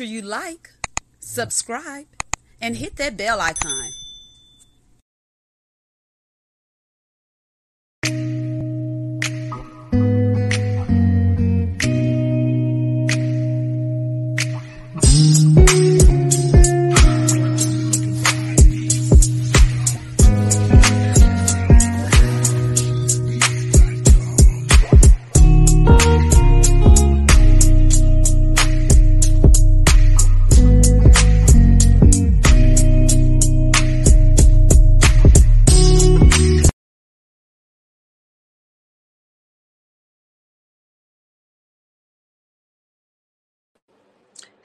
sure 0.00 0.06
you 0.06 0.22
like, 0.22 0.70
subscribe, 1.18 2.06
and 2.58 2.74
hit 2.74 2.96
that 2.96 3.18
bell 3.18 3.38
icon. 3.38 3.90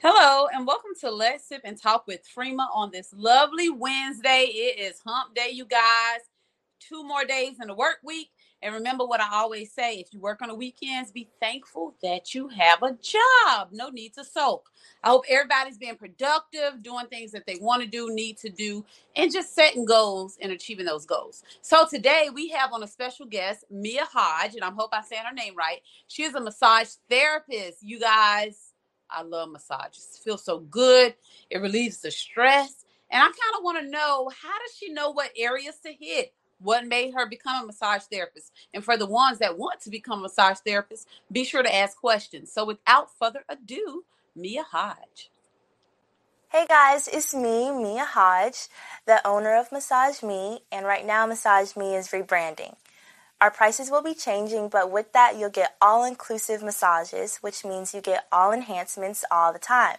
Hello, 0.02 0.46
and 0.52 0.66
welcome 0.66 0.90
to 1.00 1.10
Let's 1.10 1.48
Sip 1.48 1.62
and 1.64 1.80
Talk 1.80 2.06
with 2.06 2.20
Freema 2.28 2.66
on 2.74 2.90
this 2.92 3.14
lovely 3.16 3.70
Wednesday. 3.70 4.44
It 4.50 4.78
is 4.78 5.00
hump 5.04 5.34
day, 5.34 5.48
you 5.50 5.64
guys. 5.64 6.20
Two 6.78 7.02
more 7.02 7.24
days 7.24 7.56
in 7.62 7.68
the 7.68 7.74
work 7.74 7.96
week. 8.04 8.28
And 8.60 8.74
remember 8.74 9.06
what 9.06 9.22
I 9.22 9.28
always 9.32 9.72
say 9.72 9.94
if 9.94 10.12
you 10.12 10.20
work 10.20 10.42
on 10.42 10.48
the 10.48 10.54
weekends, 10.54 11.12
be 11.12 11.30
thankful 11.40 11.94
that 12.02 12.34
you 12.34 12.48
have 12.48 12.82
a 12.82 12.92
job. 12.92 13.68
No 13.72 13.88
need 13.88 14.12
to 14.14 14.24
soak. 14.24 14.68
I 15.02 15.08
hope 15.08 15.24
everybody's 15.30 15.78
being 15.78 15.96
productive, 15.96 16.82
doing 16.82 17.06
things 17.06 17.32
that 17.32 17.46
they 17.46 17.56
want 17.58 17.82
to 17.82 17.88
do, 17.88 18.14
need 18.14 18.36
to 18.38 18.50
do, 18.50 18.84
and 19.16 19.32
just 19.32 19.54
setting 19.54 19.86
goals 19.86 20.36
and 20.42 20.52
achieving 20.52 20.84
those 20.84 21.06
goals. 21.06 21.42
So 21.62 21.86
today 21.88 22.28
we 22.32 22.50
have 22.50 22.74
on 22.74 22.82
a 22.82 22.88
special 22.88 23.24
guest, 23.24 23.64
Mia 23.70 24.04
Hodge, 24.04 24.54
and 24.54 24.64
I 24.64 24.70
hope 24.70 24.90
I 24.92 25.00
saying 25.00 25.22
her 25.26 25.34
name 25.34 25.56
right. 25.56 25.80
She 26.06 26.22
is 26.22 26.34
a 26.34 26.40
massage 26.40 26.90
therapist. 27.08 27.82
You 27.82 27.98
guys, 27.98 28.65
I 29.10 29.22
love 29.22 29.50
massages. 29.50 30.08
It 30.14 30.24
feels 30.24 30.44
so 30.44 30.58
good. 30.58 31.14
It 31.50 31.58
relieves 31.58 32.00
the 32.00 32.10
stress. 32.10 32.84
And 33.10 33.22
I 33.22 33.26
kind 33.26 33.56
of 33.56 33.62
want 33.62 33.80
to 33.80 33.90
know 33.90 34.30
how 34.42 34.58
does 34.58 34.76
she 34.76 34.92
know 34.92 35.10
what 35.10 35.30
areas 35.36 35.78
to 35.84 35.92
hit? 35.92 36.32
What 36.58 36.86
made 36.86 37.12
her 37.14 37.28
become 37.28 37.62
a 37.62 37.66
massage 37.66 38.02
therapist? 38.02 38.50
And 38.72 38.82
for 38.84 38.96
the 38.96 39.06
ones 39.06 39.38
that 39.38 39.58
want 39.58 39.80
to 39.82 39.90
become 39.90 40.20
a 40.20 40.22
massage 40.22 40.58
therapist, 40.58 41.06
be 41.30 41.44
sure 41.44 41.62
to 41.62 41.74
ask 41.74 41.96
questions. 41.96 42.52
So 42.52 42.64
without 42.64 43.10
further 43.18 43.44
ado, 43.48 44.04
Mia 44.34 44.62
Hodge. 44.62 45.30
Hey 46.48 46.64
guys, 46.68 47.08
it's 47.08 47.34
me, 47.34 47.70
Mia 47.70 48.04
Hodge, 48.04 48.68
the 49.04 49.24
owner 49.26 49.56
of 49.56 49.72
Massage 49.72 50.22
Me, 50.22 50.60
and 50.70 50.86
right 50.86 51.04
now 51.04 51.26
Massage 51.26 51.76
Me 51.76 51.94
is 51.94 52.08
rebranding. 52.08 52.76
Our 53.40 53.50
prices 53.50 53.90
will 53.90 54.02
be 54.02 54.14
changing, 54.14 54.70
but 54.70 54.90
with 54.90 55.12
that, 55.12 55.36
you'll 55.38 55.50
get 55.50 55.76
all 55.82 56.04
inclusive 56.04 56.62
massages, 56.62 57.38
which 57.38 57.64
means 57.64 57.94
you 57.94 58.00
get 58.00 58.26
all 58.32 58.52
enhancements 58.52 59.24
all 59.30 59.52
the 59.52 59.58
time. 59.60 59.98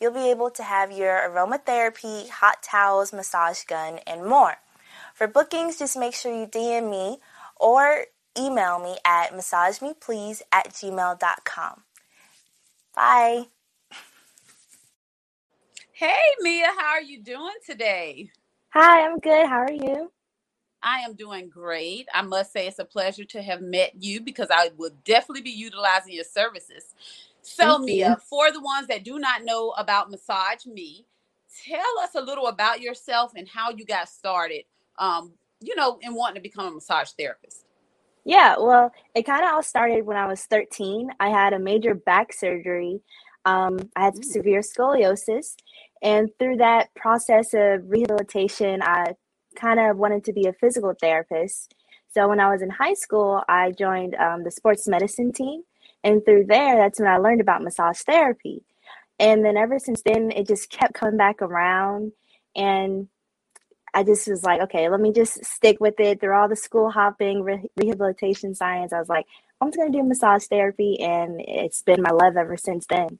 You'll 0.00 0.12
be 0.12 0.30
able 0.30 0.50
to 0.50 0.64
have 0.64 0.92
your 0.92 1.14
aromatherapy, 1.14 2.28
hot 2.28 2.62
towels, 2.62 3.12
massage 3.12 3.64
gun, 3.64 4.00
and 4.06 4.26
more. 4.26 4.56
For 5.14 5.28
bookings, 5.28 5.78
just 5.78 5.96
make 5.96 6.14
sure 6.14 6.34
you 6.36 6.46
DM 6.46 6.90
me 6.90 7.18
or 7.56 8.06
email 8.38 8.80
me 8.80 8.96
at 9.04 9.32
massagemeplease 9.32 10.42
at 10.52 10.70
gmail.com. 10.70 11.82
Bye. 12.96 13.44
Hey, 15.92 16.20
Mia, 16.40 16.68
how 16.78 16.92
are 16.94 17.02
you 17.02 17.22
doing 17.22 17.54
today? 17.66 18.30
Hi, 18.70 19.06
I'm 19.06 19.18
good. 19.20 19.46
How 19.48 19.60
are 19.60 19.72
you? 19.72 20.12
I 20.82 21.00
am 21.00 21.14
doing 21.14 21.48
great. 21.50 22.08
I 22.14 22.22
must 22.22 22.52
say 22.52 22.66
it's 22.68 22.80
a 22.80 22.84
pleasure 22.86 23.24
to 23.26 23.42
have 23.42 23.62
met 23.62 23.92
you 24.00 24.20
because 24.22 24.48
I 24.50 24.70
will 24.76 24.92
definitely 25.04 25.42
be 25.42 25.50
utilizing 25.50 26.14
your 26.14 26.24
services. 26.24 26.94
So, 27.42 27.78
Thank 27.78 27.80
Mia, 27.80 28.08
you. 28.08 28.16
for 28.28 28.52
the 28.52 28.60
ones 28.62 28.88
that 28.88 29.04
do 29.04 29.18
not 29.18 29.44
know 29.44 29.70
about 29.78 30.10
Massage 30.10 30.66
Me, 30.66 31.06
tell 31.68 32.00
us 32.02 32.10
a 32.16 32.22
little 32.22 32.48
about 32.48 32.80
yourself 32.82 33.32
and 33.36 33.48
how 33.48 33.70
you 33.70 33.84
got 33.86 34.08
started. 34.08 34.64
Um, 34.98 35.32
you 35.60 35.76
know, 35.76 35.98
in 36.02 36.14
wanting 36.14 36.36
to 36.36 36.42
become 36.42 36.66
a 36.66 36.72
massage 36.72 37.10
therapist. 37.10 37.64
Yeah, 38.24 38.56
well, 38.60 38.92
it 39.16 39.24
kind 39.24 39.44
of 39.44 39.52
all 39.52 39.64
started 39.64 40.06
when 40.06 40.16
I 40.18 40.28
was 40.28 40.44
13. 40.46 41.10
I 41.20 41.30
had 41.30 41.54
a 41.54 41.60
major 41.60 41.96
back 41.96 42.32
surgery. 42.34 43.02
Um, 43.46 43.90
I 43.96 44.06
had 44.06 44.14
Mm. 44.16 44.24
severe 44.24 44.62
scoliosis, 44.62 45.56
and 46.04 46.30
through 46.38 46.58
that 46.58 46.94
process 46.96 47.54
of 47.54 47.90
rehabilitation, 47.90 48.82
I 48.84 49.16
kind 49.52 49.80
of 49.80 49.96
wanted 49.96 50.24
to 50.24 50.32
be 50.32 50.46
a 50.46 50.52
physical 50.52 50.94
therapist. 51.00 51.74
So 52.10 52.28
when 52.28 52.40
I 52.40 52.50
was 52.50 52.62
in 52.62 52.70
high 52.70 52.94
school, 52.94 53.42
I 53.48 53.72
joined 53.72 54.14
um, 54.16 54.44
the 54.44 54.50
sports 54.50 54.86
medicine 54.86 55.32
team, 55.32 55.62
and 56.04 56.24
through 56.24 56.46
there, 56.46 56.76
that's 56.76 57.00
when 57.00 57.08
I 57.08 57.18
learned 57.18 57.40
about 57.40 57.62
massage 57.62 58.00
therapy. 58.00 58.64
And 59.18 59.44
then 59.44 59.56
ever 59.56 59.78
since 59.78 60.02
then, 60.02 60.30
it 60.30 60.46
just 60.48 60.70
kept 60.70 60.94
coming 60.94 61.16
back 61.16 61.40
around, 61.40 62.12
and 62.56 63.08
I 63.94 64.04
just 64.04 64.28
was 64.28 64.42
like, 64.42 64.60
okay, 64.62 64.88
let 64.88 65.00
me 65.00 65.12
just 65.12 65.44
stick 65.44 65.78
with 65.80 66.00
it 66.00 66.20
through 66.20 66.34
all 66.34 66.48
the 66.48 66.56
school 66.56 66.90
hopping, 66.90 67.42
re- 67.42 67.68
rehabilitation 67.76 68.54
science. 68.54 68.92
I 68.92 68.98
was 68.98 69.08
like, 69.08 69.26
I'm 69.60 69.68
just 69.68 69.78
going 69.78 69.92
to 69.92 69.98
do 69.98 70.04
massage 70.04 70.44
therapy, 70.46 70.98
and 71.00 71.40
it's 71.40 71.82
been 71.82 72.02
my 72.02 72.10
love 72.10 72.36
ever 72.36 72.56
since 72.56 72.86
then. 72.88 73.18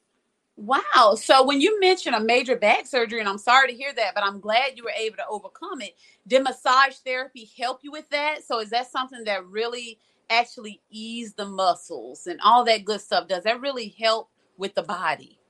Wow. 0.63 1.17
So 1.17 1.45
when 1.45 1.61
you 1.61 1.81
mentioned 1.81 2.15
a 2.15 2.21
major 2.21 2.57
back 2.57 2.87
surgery, 2.87 3.21
and 3.21 3.29
I'm 3.29 3.39
sorry 3.39 3.69
to 3.69 3.75
hear 3.75 3.93
that, 3.95 4.15
but 4.15 4.25
I'm 4.25 4.41
glad 4.41 4.77
you 4.77 4.85
were 4.85 4.93
able 4.97 5.17
to 5.17 5.27
overcome 5.29 5.81
it. 5.83 5.97
Did 6.29 6.45
massage 6.45 6.95
therapy 7.05 7.51
help 7.59 7.81
you 7.83 7.93
with 7.93 8.09
that? 8.11 8.45
So 8.47 8.61
is 8.61 8.71
that 8.71 8.91
something 8.91 9.25
that 9.25 9.47
really 9.47 9.99
actually 10.31 10.81
ease 10.91 11.35
the 11.35 11.47
muscles 11.47 12.29
and 12.29 12.41
all 12.45 12.65
that 12.67 12.85
good 12.85 13.01
stuff? 13.03 13.29
Does 13.29 13.45
that 13.45 13.61
really 13.61 13.95
help 14.01 14.31
with 14.57 14.77
the 14.77 14.85
body? 14.85 15.41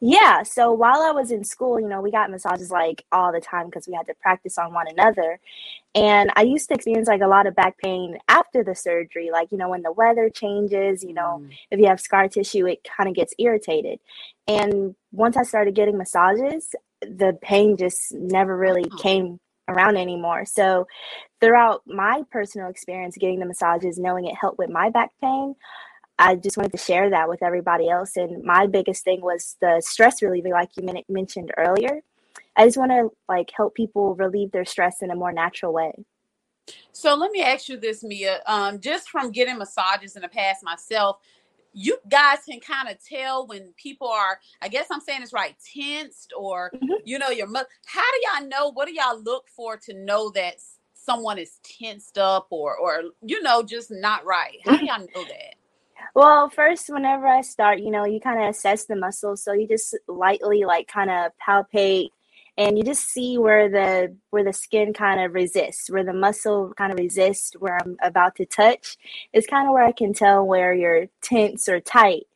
Yeah, 0.00 0.44
so 0.44 0.72
while 0.72 1.02
I 1.02 1.10
was 1.12 1.32
in 1.32 1.44
school, 1.44 1.80
you 1.80 1.88
know, 1.88 2.00
we 2.00 2.12
got 2.12 2.30
massages 2.30 2.70
like 2.70 3.04
all 3.12 3.32
the 3.32 3.40
time 3.40 3.66
because 3.66 3.88
we 3.88 3.94
had 3.94 4.06
to 4.08 4.14
practice 4.22 4.58
on 4.58 4.72
one 4.72 4.86
another. 4.88 5.40
And 5.94 6.32
I 6.36 6.42
used 6.44 6.68
to 6.68 6.74
experience 6.74 7.08
like 7.08 7.22
a 7.22 7.28
lot 7.28 7.46
of 7.46 7.56
back 7.56 7.78
pain 7.78 8.18
after 8.28 8.64
the 8.64 8.74
surgery, 8.74 9.30
like, 9.32 9.52
you 9.52 9.58
know, 9.58 9.70
when 9.70 9.82
the 9.82 9.92
weather 9.92 10.30
changes, 10.30 11.04
you 11.04 11.14
know, 11.14 11.42
Mm. 11.42 11.52
if 11.70 11.80
you 11.80 11.86
have 11.88 12.00
scar 12.00 12.28
tissue, 12.28 12.66
it 12.66 12.84
kind 12.84 13.10
of 13.10 13.16
gets 13.16 13.34
irritated. 13.38 14.00
And 14.46 14.94
once 15.12 15.36
I 15.36 15.42
started 15.42 15.74
getting 15.74 15.98
massages, 15.98 16.74
the 17.00 17.38
pain 17.42 17.76
just 17.76 18.12
never 18.12 18.56
really 18.56 18.84
came 18.98 19.38
around 19.68 19.96
anymore. 19.96 20.44
So 20.44 20.86
throughout 21.40 21.82
my 21.86 22.22
personal 22.30 22.68
experience 22.68 23.16
getting 23.16 23.40
the 23.40 23.46
massages, 23.46 23.98
knowing 23.98 24.26
it 24.26 24.34
helped 24.40 24.58
with 24.58 24.70
my 24.70 24.90
back 24.90 25.10
pain, 25.20 25.54
I 26.18 26.36
just 26.36 26.56
wanted 26.56 26.72
to 26.72 26.78
share 26.78 27.10
that 27.10 27.28
with 27.28 27.42
everybody 27.42 27.88
else. 27.88 28.16
And 28.16 28.44
my 28.44 28.66
biggest 28.66 29.04
thing 29.04 29.22
was 29.22 29.56
the 29.60 29.82
stress 29.84 30.22
reliever, 30.22 30.50
like 30.50 30.70
you 30.76 31.02
mentioned 31.08 31.52
earlier. 31.56 32.00
I 32.56 32.66
just 32.66 32.76
want 32.76 32.92
to 32.92 33.10
like 33.28 33.50
help 33.56 33.74
people 33.74 34.14
relieve 34.14 34.52
their 34.52 34.64
stress 34.64 35.02
in 35.02 35.10
a 35.10 35.16
more 35.16 35.32
natural 35.32 35.72
way. 35.72 35.92
So 36.92 37.14
let 37.14 37.32
me 37.32 37.42
ask 37.42 37.68
you 37.68 37.76
this, 37.78 38.04
Mia. 38.04 38.40
Um, 38.46 38.78
just 38.78 39.08
from 39.08 39.32
getting 39.32 39.58
massages 39.58 40.14
in 40.16 40.22
the 40.22 40.28
past 40.28 40.62
myself, 40.62 41.18
you 41.72 41.98
guys 42.08 42.38
can 42.48 42.60
kind 42.60 42.88
of 42.88 42.96
tell 43.04 43.46
when 43.46 43.72
people 43.76 44.08
are, 44.08 44.38
I 44.60 44.68
guess 44.68 44.86
I'm 44.90 45.00
saying 45.00 45.20
this 45.20 45.32
right, 45.32 45.54
tensed 45.74 46.32
or 46.36 46.70
mm-hmm. 46.74 46.92
you 47.04 47.18
know, 47.18 47.30
your 47.30 47.46
how 47.46 48.02
do 48.02 48.40
y'all 48.40 48.48
know? 48.48 48.72
What 48.72 48.88
do 48.88 48.94
y'all 48.94 49.20
look 49.20 49.48
for 49.48 49.76
to 49.78 49.94
know 49.94 50.30
that 50.30 50.56
someone 50.94 51.38
is 51.38 51.58
tensed 51.64 52.18
up 52.18 52.46
or 52.50 52.76
or 52.76 53.02
you 53.22 53.42
know, 53.42 53.62
just 53.62 53.90
not 53.90 54.24
right? 54.24 54.58
How 54.64 54.76
do 54.76 54.84
y'all 54.84 54.98
know 54.98 55.24
that? 55.24 55.54
Well, 56.14 56.50
first, 56.50 56.90
whenever 56.90 57.26
I 57.26 57.40
start, 57.42 57.78
you 57.78 57.90
know, 57.90 58.04
you 58.04 58.20
kind 58.20 58.42
of 58.42 58.50
assess 58.50 58.84
the 58.84 58.96
muscles. 58.96 59.42
So 59.42 59.52
you 59.52 59.66
just 59.66 59.96
lightly, 60.08 60.64
like, 60.64 60.88
kind 60.88 61.10
of 61.10 61.32
palpate 61.46 62.10
and 62.58 62.76
you 62.76 62.84
just 62.84 63.08
see 63.08 63.38
where 63.38 63.68
the 63.68 64.14
where 64.30 64.44
the 64.44 64.52
skin 64.52 64.92
kind 64.92 65.20
of 65.20 65.34
resists 65.34 65.90
where 65.90 66.04
the 66.04 66.12
muscle 66.12 66.72
kind 66.76 66.92
of 66.92 66.98
resists 66.98 67.54
where 67.58 67.78
i'm 67.82 67.96
about 68.02 68.34
to 68.36 68.44
touch 68.44 68.96
is 69.32 69.46
kind 69.46 69.66
of 69.66 69.72
where 69.72 69.84
i 69.84 69.92
can 69.92 70.12
tell 70.12 70.46
where 70.46 70.74
you're 70.74 71.06
tense 71.22 71.68
or 71.68 71.80
tight. 71.80 72.26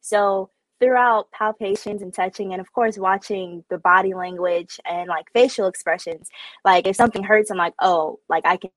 So 0.00 0.50
throughout 0.80 1.28
palpations 1.32 2.02
and 2.02 2.12
touching 2.12 2.52
and 2.52 2.60
of 2.60 2.72
course 2.72 2.98
watching 2.98 3.64
the 3.70 3.78
body 3.78 4.12
language 4.12 4.78
and 4.84 5.08
like 5.08 5.24
facial 5.32 5.66
expressions 5.66 6.28
like 6.64 6.86
if 6.86 6.96
something 6.96 7.22
hurts 7.22 7.50
i'm 7.50 7.56
like 7.56 7.74
oh 7.80 8.18
like 8.28 8.44
i 8.44 8.56
can 8.56 8.70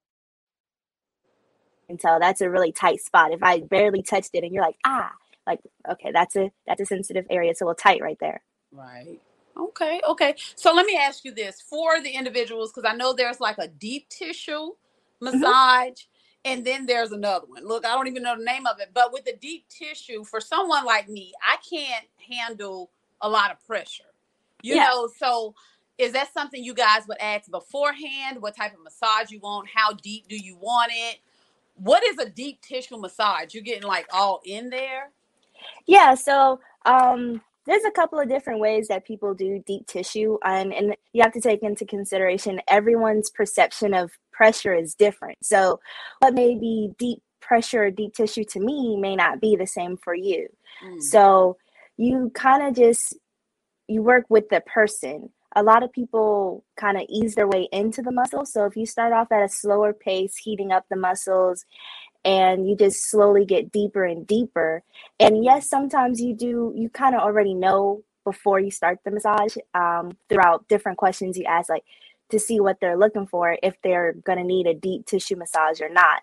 tell 1.97 2.19
that's 2.19 2.41
a 2.41 2.49
really 2.49 2.71
tight 2.71 3.01
spot. 3.01 3.31
If 3.31 3.43
i 3.43 3.59
barely 3.61 4.03
touched 4.03 4.31
it 4.33 4.43
and 4.43 4.53
you're 4.53 4.63
like 4.63 4.77
ah 4.85 5.11
like 5.45 5.59
okay 5.89 6.11
that's 6.11 6.35
a 6.35 6.51
that's 6.65 6.81
a 6.81 6.85
sensitive 6.85 7.25
area 7.29 7.51
it's 7.51 7.61
a 7.61 7.65
little 7.65 7.75
tight 7.75 8.01
right 8.01 8.17
there. 8.19 8.41
Right 8.71 9.19
Okay, 9.59 9.99
okay. 10.07 10.35
So 10.55 10.73
let 10.73 10.85
me 10.85 10.95
ask 10.95 11.25
you 11.25 11.33
this 11.33 11.61
for 11.61 12.01
the 12.01 12.11
individuals, 12.11 12.71
because 12.71 12.89
I 12.89 12.95
know 12.95 13.13
there's 13.13 13.39
like 13.39 13.57
a 13.57 13.67
deep 13.67 14.07
tissue 14.09 14.51
mm-hmm. 14.51 15.25
massage, 15.25 15.89
mm-hmm. 15.89 16.51
and 16.51 16.65
then 16.65 16.85
there's 16.85 17.11
another 17.11 17.47
one. 17.47 17.65
Look, 17.65 17.85
I 17.85 17.93
don't 17.93 18.07
even 18.07 18.23
know 18.23 18.37
the 18.37 18.43
name 18.43 18.67
of 18.67 18.79
it, 18.79 18.91
but 18.93 19.11
with 19.11 19.25
the 19.25 19.35
deep 19.41 19.67
tissue, 19.69 20.23
for 20.23 20.39
someone 20.39 20.85
like 20.85 21.09
me, 21.09 21.33
I 21.41 21.57
can't 21.67 22.05
handle 22.29 22.91
a 23.21 23.29
lot 23.29 23.51
of 23.51 23.65
pressure. 23.65 24.03
You 24.61 24.75
yeah. 24.75 24.89
know, 24.89 25.09
so 25.17 25.55
is 25.97 26.13
that 26.13 26.31
something 26.33 26.63
you 26.63 26.75
guys 26.75 27.07
would 27.07 27.17
ask 27.19 27.49
beforehand? 27.49 28.41
What 28.41 28.55
type 28.55 28.73
of 28.75 28.83
massage 28.83 29.31
you 29.31 29.39
want? 29.39 29.67
How 29.73 29.93
deep 29.93 30.27
do 30.27 30.37
you 30.37 30.55
want 30.55 30.91
it? 30.93 31.17
What 31.75 32.03
is 32.03 32.19
a 32.19 32.29
deep 32.29 32.61
tissue 32.61 32.97
massage? 32.97 33.53
You're 33.53 33.63
getting 33.63 33.87
like 33.87 34.07
all 34.11 34.41
in 34.45 34.69
there? 34.69 35.11
Yeah, 35.87 36.13
so 36.13 36.59
um 36.85 37.41
there's 37.67 37.83
a 37.83 37.91
couple 37.91 38.19
of 38.19 38.29
different 38.29 38.59
ways 38.59 38.87
that 38.87 39.05
people 39.05 39.33
do 39.33 39.61
deep 39.67 39.85
tissue 39.87 40.37
and, 40.43 40.73
and 40.73 40.95
you 41.13 41.21
have 41.21 41.33
to 41.33 41.41
take 41.41 41.61
into 41.61 41.85
consideration 41.85 42.61
everyone's 42.67 43.29
perception 43.29 43.93
of 43.93 44.11
pressure 44.31 44.73
is 44.73 44.95
different. 44.95 45.37
So 45.43 45.79
what 46.19 46.33
may 46.33 46.55
be 46.55 46.91
deep 46.97 47.19
pressure 47.41 47.83
or 47.83 47.91
deep 47.91 48.13
tissue 48.13 48.43
to 48.45 48.59
me 48.59 48.97
may 48.97 49.15
not 49.15 49.41
be 49.41 49.55
the 49.55 49.67
same 49.67 49.97
for 49.97 50.15
you. 50.15 50.47
Mm. 50.85 51.01
so 51.01 51.57
you 51.97 52.31
kind 52.33 52.63
of 52.63 52.75
just 52.75 53.15
you 53.87 54.01
work 54.01 54.25
with 54.29 54.49
the 54.49 54.61
person. 54.61 55.29
A 55.55 55.63
lot 55.63 55.81
of 55.81 55.91
people 55.91 56.63
kind 56.75 56.97
of 56.97 57.05
ease 57.09 57.35
their 57.35 57.47
way 57.47 57.67
into 57.71 58.01
the 58.01 58.11
muscle. 58.11 58.45
So 58.45 58.65
if 58.65 58.75
you 58.75 58.85
start 58.85 59.13
off 59.13 59.31
at 59.31 59.43
a 59.43 59.49
slower 59.49 59.93
pace 59.93 60.35
heating 60.35 60.71
up 60.71 60.85
the 60.89 60.97
muscles 60.97 61.65
and 62.27 62.67
you 62.67 62.75
just 62.75 63.09
slowly 63.09 63.45
get 63.45 63.71
deeper 63.71 64.03
and 64.03 64.27
deeper. 64.27 64.83
And 65.17 65.45
yes, 65.45 65.69
sometimes 65.69 66.19
you 66.19 66.33
do, 66.33 66.73
you 66.75 66.89
kind 66.89 67.15
of 67.15 67.21
already 67.21 67.53
know 67.53 68.03
before 68.25 68.59
you 68.59 68.69
start 68.69 68.99
the 69.05 69.11
massage 69.11 69.55
um, 69.73 70.11
throughout 70.27 70.67
different 70.67 70.97
questions 70.97 71.37
you 71.37 71.45
ask, 71.45 71.69
like 71.69 71.85
to 72.29 72.37
see 72.37 72.59
what 72.59 72.81
they're 72.81 72.97
looking 72.97 73.27
for, 73.27 73.57
if 73.63 73.81
they're 73.81 74.11
going 74.11 74.37
to 74.37 74.43
need 74.43 74.67
a 74.67 74.73
deep 74.73 75.05
tissue 75.05 75.37
massage 75.37 75.79
or 75.79 75.87
not. 75.87 76.21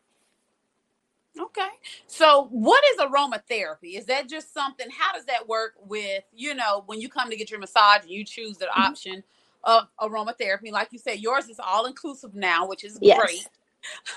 Okay. 1.41 1.69
So, 2.07 2.49
what 2.51 2.85
is 2.93 2.99
aromatherapy? 2.99 3.97
Is 3.97 4.05
that 4.05 4.29
just 4.29 4.53
something? 4.53 4.87
How 4.97 5.15
does 5.15 5.25
that 5.25 5.49
work 5.49 5.73
with, 5.87 6.23
you 6.35 6.55
know, 6.55 6.85
when 6.85 7.01
you 7.01 7.09
come 7.09 7.31
to 7.31 7.37
get 7.37 7.51
your 7.51 7.61
massage 7.61 8.03
and 8.03 8.11
you 8.11 8.25
choose 8.25 8.59
the 8.59 8.67
mm-hmm. 8.67 8.83
option 8.83 9.25
of 9.65 9.89
aromatherapy? 9.99 10.71
Like 10.71 10.89
you 10.93 10.99
said, 10.99 11.21
yours 11.21 11.49
is 11.49 11.59
all 11.59 11.87
inclusive 11.87 12.35
now, 12.35 12.69
which 12.69 12.85
is 12.85 12.99
yes. 13.01 13.19
great. 13.19 13.49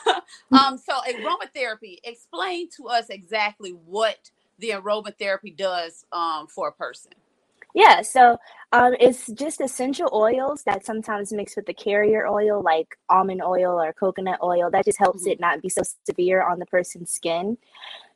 um, 0.52 0.78
so 0.78 0.94
aromatherapy, 1.10 1.98
explain 2.04 2.70
to 2.78 2.88
us 2.88 3.10
exactly 3.10 3.72
what 3.72 4.32
the 4.60 4.70
aromatherapy 4.72 5.56
does 5.56 6.06
um, 6.12 6.48
for 6.48 6.70
a 6.70 6.72
person. 6.72 7.12
Yeah, 7.74 8.02
so 8.02 8.38
um, 8.72 8.96
it's 9.00 9.28
just 9.28 9.62
essential 9.62 10.10
oils 10.12 10.64
that 10.64 10.86
sometimes 10.86 11.32
mix 11.32 11.56
with 11.56 11.68
the 11.68 11.74
carrier 11.74 12.28
oil, 12.28 12.62
like 12.64 12.98
almond 13.10 13.44
oil 13.44 13.80
or 13.80 13.94
coconut 13.94 14.40
oil. 14.42 14.72
That 14.72 14.86
just 14.86 14.98
helps 14.98 15.22
mm-hmm. 15.24 15.32
it 15.32 15.40
not 15.40 15.62
be 15.62 15.70
so 15.70 15.84
severe 16.06 16.42
on 16.42 16.60
the 16.60 16.66
person's 16.66 17.12
skin. 17.12 17.58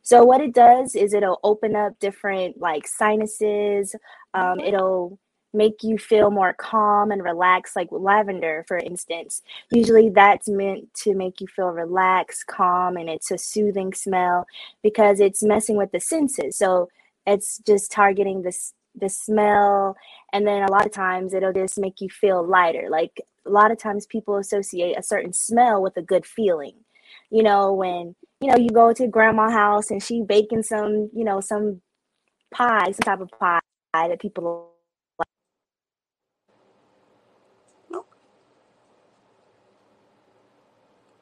So 0.02 0.24
what 0.24 0.42
it 0.42 0.54
does 0.54 0.96
is 0.96 1.14
it'll 1.14 1.40
open 1.44 1.76
up 1.76 2.00
different 2.00 2.60
like 2.60 2.88
sinuses. 2.88 3.96
Um, 4.34 4.60
it'll 4.60 5.20
make 5.54 5.84
you 5.84 5.98
feel 5.98 6.32
more 6.32 6.54
calm 6.54 7.12
and 7.12 7.24
relaxed, 7.24 7.76
like 7.76 7.90
lavender, 7.92 8.64
for 8.68 8.78
instance. 8.78 9.42
Usually 9.72 10.10
that's 10.10 10.48
meant 10.48 10.94
to 10.96 11.14
make 11.14 11.42
you 11.42 11.48
feel 11.48 11.70
relaxed, 11.70 12.48
calm, 12.48 12.98
and 12.98 13.10
it's 13.10 13.32
a 13.32 13.38
soothing 13.38 13.94
smell 13.94 14.46
because 14.82 15.20
it's 15.20 15.44
messing 15.44 15.76
with 15.76 15.92
the 15.92 16.00
senses. 16.00 16.58
So 16.58 16.90
it's 17.26 17.60
just 17.60 17.92
targeting 17.92 18.42
this 18.42 18.74
the 18.96 19.10
smell 19.10 19.96
and 20.34 20.46
then 20.46 20.64
a 20.64 20.72
lot 20.72 20.86
of 20.86 20.92
times 20.92 21.34
it'll 21.34 21.54
just 21.54 21.80
make 21.80 22.02
you 22.02 22.10
feel 22.10 22.46
lighter 22.46 22.88
like 22.90 23.22
a 23.46 23.50
lot 23.50 23.72
of 23.72 23.78
times 23.78 24.06
people 24.06 24.36
associate 24.36 24.98
a 24.98 25.04
certain 25.04 25.32
smell 25.32 25.82
with 25.82 25.96
a 25.96 26.02
good 26.02 26.26
feeling 26.26 26.76
you 27.30 27.42
know 27.42 27.74
when 27.74 28.14
you 28.42 28.50
know 28.50 28.58
you 28.58 28.70
go 28.70 28.92
to 28.92 29.08
grandma's 29.08 29.54
house 29.54 29.92
and 29.92 30.04
she 30.04 30.22
baking 30.22 30.62
some 30.62 31.10
you 31.14 31.24
know 31.24 31.40
some 31.40 31.82
pie 32.54 32.92
some 32.92 33.06
type 33.06 33.22
of 33.22 33.32
pie 33.40 33.62
that 33.94 34.20
people 34.20 34.71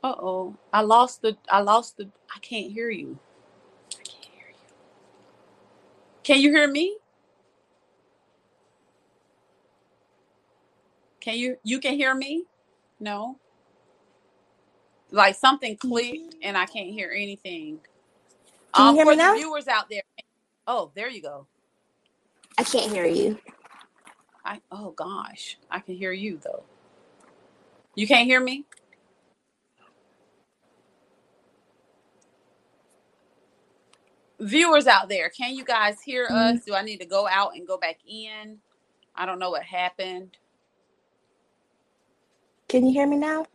Uh 0.04 0.16
oh. 0.18 0.56
I 0.72 0.82
lost 0.82 1.22
the 1.22 1.38
I 1.50 1.60
lost 1.62 1.98
the 1.98 2.10
I 2.34 2.40
can't 2.40 2.72
hear 2.72 2.90
you. 2.90 3.20
I 3.92 4.04
can't 4.04 4.26
hear 4.26 4.50
you. 4.50 4.76
Can 6.24 6.40
you 6.40 6.52
hear 6.52 6.68
me? 6.68 6.98
Can 11.20 11.36
you 11.38 11.58
you 11.64 11.80
can 11.80 11.96
hear 11.96 12.16
me? 12.16 12.46
No. 13.00 13.38
Like 15.12 15.36
something 15.36 15.76
clicked 15.76 16.36
and 16.42 16.58
I 16.58 16.66
can't 16.66 16.92
hear 16.92 17.12
anything. 17.12 17.80
Can 18.74 18.88
um, 18.88 18.96
you 18.96 18.96
hear 18.98 19.06
for 19.06 19.12
me 19.12 19.18
now? 19.18 19.34
viewers 19.36 19.68
out 19.68 19.90
there. 19.90 20.04
Oh, 20.68 20.92
there 20.96 21.10
you 21.10 21.22
go. 21.22 21.48
I 22.58 22.64
can't 22.64 22.92
hear 22.92 23.06
you. 23.06 23.40
I 24.46 24.62
oh 24.72 24.92
gosh. 24.92 25.58
I 25.70 25.80
can 25.80 25.96
hear 25.96 26.14
you 26.14 26.40
though. 26.42 26.64
You 27.96 28.08
can't 28.08 28.28
hear 28.28 28.40
me? 28.40 28.66
Viewers 34.40 34.88
out 34.88 35.10
there, 35.10 35.30
can 35.30 35.54
you 35.54 35.64
guys 35.64 36.02
hear 36.02 36.26
mm-hmm. 36.26 36.58
us? 36.58 36.66
Do 36.66 36.74
I 36.74 36.82
need 36.82 37.00
to 37.02 37.06
go 37.06 37.28
out 37.28 37.56
and 37.56 37.68
go 37.68 37.78
back 37.78 37.98
in? 38.08 38.58
I 39.16 39.26
don't 39.26 39.40
know 39.40 39.50
what 39.50 39.64
happened. 39.64 40.38
Can 42.68 42.86
you 42.86 42.94
hear 42.94 43.08
me 43.08 43.18
now? 43.18 43.46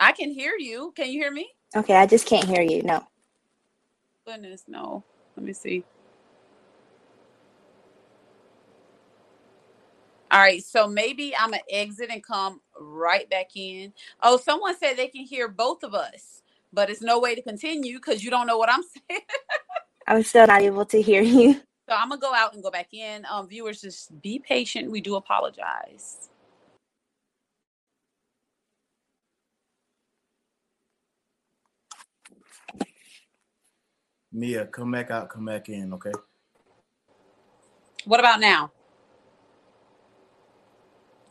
I 0.00 0.12
can 0.12 0.30
hear 0.30 0.54
you. 0.58 0.92
Can 0.96 1.10
you 1.10 1.20
hear 1.20 1.30
me? 1.30 1.50
Okay, 1.76 1.94
I 1.94 2.06
just 2.06 2.26
can't 2.26 2.44
hear 2.44 2.62
you. 2.62 2.82
No. 2.82 3.06
Goodness, 4.26 4.64
no. 4.66 5.04
Let 5.36 5.46
me 5.46 5.52
see. 5.52 5.84
All 10.30 10.40
right, 10.40 10.64
so 10.64 10.88
maybe 10.88 11.36
I'm 11.36 11.50
gonna 11.50 11.62
exit 11.70 12.08
and 12.10 12.22
come 12.22 12.62
right 12.80 13.28
back 13.28 13.50
in. 13.54 13.92
Oh, 14.22 14.38
someone 14.38 14.74
said 14.78 14.96
they 14.96 15.08
can 15.08 15.24
hear 15.24 15.46
both 15.46 15.84
of 15.84 15.94
us 15.94 16.41
but 16.72 16.90
it's 16.90 17.02
no 17.02 17.18
way 17.20 17.34
to 17.34 17.42
continue 17.42 17.96
because 17.96 18.24
you 18.24 18.30
don't 18.30 18.46
know 18.46 18.58
what 18.58 18.70
I'm 18.70 18.82
saying. 19.10 19.20
I'm 20.06 20.22
still 20.22 20.46
not 20.46 20.62
able 20.62 20.84
to 20.86 21.00
hear 21.00 21.22
you. 21.22 21.54
So 21.88 21.96
I'm 21.96 22.08
gonna 22.08 22.20
go 22.20 22.32
out 22.32 22.54
and 22.54 22.62
go 22.62 22.70
back 22.70 22.92
in. 22.92 23.26
Um, 23.30 23.48
viewers, 23.48 23.80
just 23.80 24.20
be 24.22 24.38
patient. 24.38 24.90
We 24.90 25.00
do 25.00 25.16
apologize. 25.16 26.28
Mia, 34.32 34.64
come 34.66 34.92
back 34.92 35.10
out, 35.10 35.28
come 35.28 35.44
back 35.44 35.68
in, 35.68 35.92
okay? 35.92 36.12
What 38.06 38.18
about 38.18 38.40
now? 38.40 38.72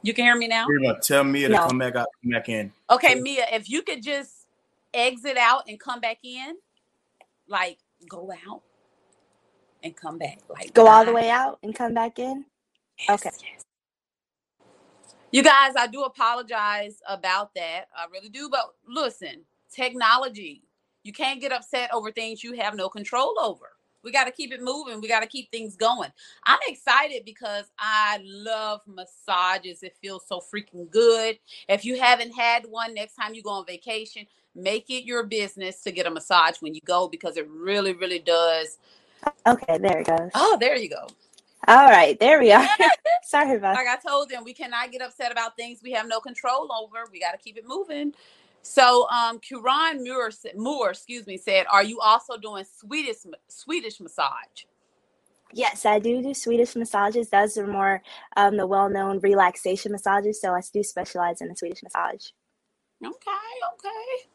You 0.04 0.14
can 0.14 0.26
hear 0.26 0.36
me 0.36 0.48
now? 0.48 0.68
Tell 1.02 1.24
Mia 1.24 1.50
no. 1.50 1.58
to 1.58 1.68
come 1.68 1.80
back 1.80 1.96
out, 1.96 2.08
come 2.22 2.32
back 2.32 2.50
in. 2.50 2.72
Okay, 2.90 3.16
Mia, 3.16 3.46
if 3.52 3.70
you 3.70 3.82
could 3.82 4.04
just 4.04 4.41
exit 4.94 5.38
out 5.38 5.64
and 5.68 5.80
come 5.80 6.02
back 6.02 6.20
in, 6.24 6.56
like 7.48 7.80
go 8.10 8.32
out 8.48 8.64
and 9.84 9.96
come 9.96 10.18
back. 10.18 10.40
Like 10.50 10.74
go 10.74 10.88
all 10.88 11.06
the 11.06 11.14
way 11.14 11.30
out 11.30 11.60
and 11.64 11.76
come 11.76 11.94
back 11.94 12.20
in. 12.20 12.46
Yes, 13.00 13.10
okay. 13.10 13.32
Yes. 13.42 13.64
You 15.32 15.44
guys, 15.44 15.74
I 15.78 15.88
do 15.88 16.04
apologize 16.04 16.98
about 17.08 17.54
that. 17.56 17.86
I 17.96 18.08
really 18.12 18.30
do. 18.30 18.50
But 18.50 18.66
listen, 18.88 19.46
technology, 19.72 20.64
you 21.04 21.14
can't 21.14 21.42
get 21.42 21.54
upset 21.54 21.94
over 21.94 22.12
things 22.12 22.44
you 22.44 22.54
have 22.54 22.76
no 22.76 22.90
control 22.90 23.36
over. 23.42 23.72
We 24.04 24.12
got 24.12 24.26
to 24.26 24.32
keep 24.32 24.52
it 24.52 24.62
moving. 24.62 25.02
We 25.02 25.08
got 25.08 25.22
to 25.22 25.28
keep 25.28 25.52
things 25.52 25.76
going. 25.76 26.12
I'm 26.46 26.60
excited 26.68 27.24
because 27.26 27.66
I 27.80 28.20
love 28.24 28.82
massages. 28.88 29.84
It 29.84 29.96
feels 30.02 30.26
so 30.28 30.42
freaking 30.42 30.90
good. 30.90 31.40
If 31.70 31.86
you 31.86 32.00
haven't 32.00 32.32
had 32.32 32.66
one, 32.66 32.94
next 32.94 33.16
time 33.16 33.34
you 33.34 33.44
go 33.44 33.52
on 33.52 33.66
vacation, 33.66 34.26
make 34.56 34.90
it 34.90 35.06
your 35.06 35.24
business 35.24 35.82
to 35.84 35.92
get 35.92 36.08
a 36.08 36.12
massage 36.12 36.58
when 36.60 36.74
you 36.74 36.82
go 36.86 37.08
because 37.08 37.38
it 37.38 37.48
really, 37.50 37.94
really 37.94 38.20
does. 38.20 38.78
Okay, 39.48 39.78
there 39.78 40.00
it 40.00 40.08
goes. 40.08 40.32
Oh, 40.36 40.58
there 40.60 40.76
you 40.78 40.90
go. 40.90 41.08
All 41.68 41.88
right, 41.90 42.20
there 42.20 42.40
we 42.40 42.52
are. 42.52 42.68
Sorry 43.24 43.56
about 43.56 43.76
Like 43.76 43.88
I 43.88 43.98
told 43.98 44.30
them, 44.30 44.44
we 44.44 44.54
cannot 44.54 44.92
get 44.92 45.02
upset 45.02 45.32
about 45.32 45.56
things 45.56 45.80
we 45.84 45.92
have 45.92 46.08
no 46.08 46.20
control 46.20 46.70
over. 46.74 47.06
We 47.12 47.20
got 47.20 47.34
to 47.34 47.38
keep 47.38 47.58
it 47.58 47.66
moving. 47.68 48.14
So, 48.64 49.08
um, 49.10 49.40
Kuran 49.40 50.04
Moore, 50.04 50.32
Moore, 50.56 50.92
excuse 50.92 51.26
me, 51.26 51.38
said, 51.38 51.66
"Are 51.72 51.84
you 51.84 52.00
also 52.00 52.38
doing 52.38 52.64
Swedish 52.64 53.18
Swedish 53.48 54.00
massage?" 54.00 54.66
Yes, 55.54 55.86
I 55.86 56.00
do 56.00 56.22
do 56.22 56.34
Swedish 56.34 56.76
massages. 56.76 57.30
Those 57.30 57.58
are 57.58 57.68
more 57.68 58.02
um, 58.38 58.58
the 58.58 58.68
well-known 58.68 59.20
relaxation 59.20 59.92
massages. 59.92 60.40
So 60.40 60.54
I 60.54 60.62
do 60.74 60.84
specialize 60.84 61.42
in 61.42 61.50
the 61.50 61.56
Swedish 61.56 61.84
massage. 61.84 62.28
Okay, 63.04 63.52
okay. 63.74 64.30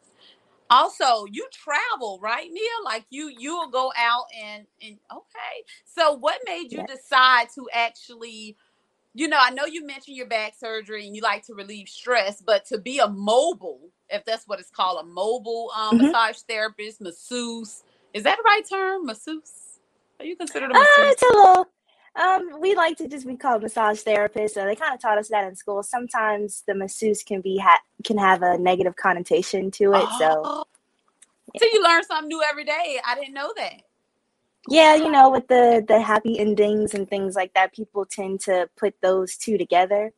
Also, 0.69 1.25
you 1.31 1.47
travel, 1.51 2.19
right, 2.21 2.49
Mia? 2.51 2.69
Like 2.83 3.05
you, 3.09 3.31
you 3.35 3.53
will 3.53 3.69
go 3.69 3.91
out 3.97 4.25
and 4.37 4.67
and 4.81 4.97
okay. 5.11 5.63
So, 5.85 6.13
what 6.13 6.41
made 6.45 6.71
you 6.71 6.83
yes. 6.87 6.97
decide 6.97 7.47
to 7.55 7.67
actually? 7.73 8.57
You 9.13 9.27
know, 9.27 9.39
I 9.41 9.49
know 9.49 9.65
you 9.65 9.83
mentioned 9.83 10.17
your 10.17 10.27
back 10.27 10.53
surgery 10.55 11.07
and 11.07 11.15
you 11.15 11.23
like 11.23 11.43
to 11.47 11.55
relieve 11.55 11.89
stress, 11.89 12.39
but 12.39 12.65
to 12.65 12.77
be 12.77 12.99
a 12.99 13.07
mobile 13.07 13.89
if 14.09 14.25
that's 14.25 14.47
what 14.47 14.59
it's 14.59 14.69
called, 14.69 15.03
a 15.03 15.07
mobile 15.07 15.71
um, 15.75 15.97
mm-hmm. 15.97 16.07
massage 16.07 16.37
therapist, 16.39 17.01
masseuse. 17.01 17.83
Is 18.13 18.23
that 18.23 18.37
the 18.37 18.43
right 18.43 18.63
term? 18.67 19.05
Masseuse? 19.05 19.79
Are 20.19 20.25
you 20.25 20.35
considered 20.35 20.71
a 20.71 20.73
masseuse? 20.73 20.97
Uh, 20.99 21.09
it's 21.11 21.21
a 21.21 21.25
little. 21.25 21.67
Um, 22.15 22.59
we 22.59 22.73
like 22.73 22.97
to 22.97 23.07
just 23.07 23.27
be 23.27 23.35
called 23.35 23.61
massage 23.61 24.01
therapists. 24.01 24.51
So 24.51 24.65
they 24.65 24.75
kind 24.75 24.93
of 24.93 24.99
taught 24.99 25.19
us 25.19 25.29
that 25.29 25.45
in 25.45 25.55
school. 25.55 25.83
Sometimes 25.83 26.63
the 26.65 26.73
masseuse 26.73 27.21
can 27.21 27.41
be 27.41 27.57
ha- 27.57 27.81
can 28.03 28.17
have 28.17 28.41
a 28.41 28.57
negative 28.57 28.95
connotation 28.95 29.69
to 29.71 29.93
it. 29.93 30.03
Oh. 30.03 30.17
So, 30.17 30.65
yeah. 31.53 31.59
so 31.59 31.67
you 31.71 31.83
learn 31.83 32.03
something 32.03 32.29
new 32.29 32.41
every 32.49 32.65
day. 32.65 32.99
I 33.05 33.15
didn't 33.15 33.35
know 33.35 33.53
that. 33.55 33.83
Yeah, 34.69 34.95
you 34.95 35.09
know, 35.09 35.29
with 35.29 35.47
the 35.47 35.85
the 35.87 36.01
happy 36.01 36.39
endings 36.39 36.93
and 36.93 37.07
things 37.07 37.35
like 37.35 37.53
that, 37.53 37.73
people 37.73 38.05
tend 38.05 38.41
to 38.41 38.67
put 38.75 38.95
those 39.01 39.37
two 39.37 39.57
together. 39.57 40.11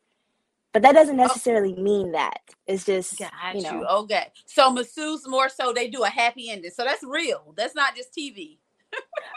But 0.73 0.83
that 0.83 0.93
doesn't 0.93 1.19
oh. 1.19 1.23
necessarily 1.23 1.75
oh. 1.77 1.81
mean 1.81 2.11
that. 2.11 2.41
It's 2.67 2.85
just 2.85 3.17
Got 3.17 3.31
you 3.55 3.63
know. 3.63 3.79
You. 3.79 3.85
Okay. 3.85 4.27
So 4.45 4.71
masseuse 4.71 5.27
more 5.27 5.49
so 5.49 5.73
they 5.73 5.89
do 5.89 6.03
a 6.03 6.09
happy 6.09 6.49
ending. 6.51 6.71
So 6.71 6.83
that's 6.83 7.03
real. 7.03 7.53
That's 7.57 7.75
not 7.75 7.95
just 7.95 8.15
TV. 8.15 8.59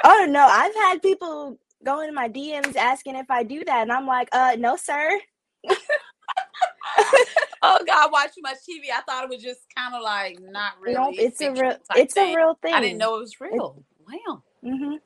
oh 0.04 0.26
no, 0.28 0.46
I've 0.50 0.74
had 0.74 1.00
people 1.02 1.58
go 1.84 2.00
into 2.00 2.12
my 2.12 2.28
DMs 2.28 2.76
asking 2.76 3.16
if 3.16 3.30
I 3.30 3.42
do 3.42 3.64
that, 3.64 3.82
and 3.82 3.92
I'm 3.92 4.06
like, 4.06 4.28
uh, 4.32 4.56
no, 4.58 4.76
sir. 4.76 5.18
oh 7.62 7.78
God, 7.86 8.12
watch 8.12 8.34
too 8.34 8.42
much 8.42 8.58
TV. 8.68 8.90
I 8.92 9.00
thought 9.02 9.24
it 9.24 9.30
was 9.30 9.42
just 9.42 9.60
kind 9.76 9.94
of 9.94 10.02
like 10.02 10.38
not 10.40 10.74
really. 10.80 11.16
It's 11.16 11.40
a 11.40 11.52
real. 11.52 11.76
It's 11.96 12.14
thing. 12.14 12.34
a 12.34 12.36
real 12.36 12.58
thing. 12.60 12.74
I 12.74 12.80
didn't 12.80 12.98
know 12.98 13.16
it 13.16 13.20
was 13.20 13.40
real. 13.40 13.82
wow. 14.06 14.42
Mm-hmm. 14.64 14.96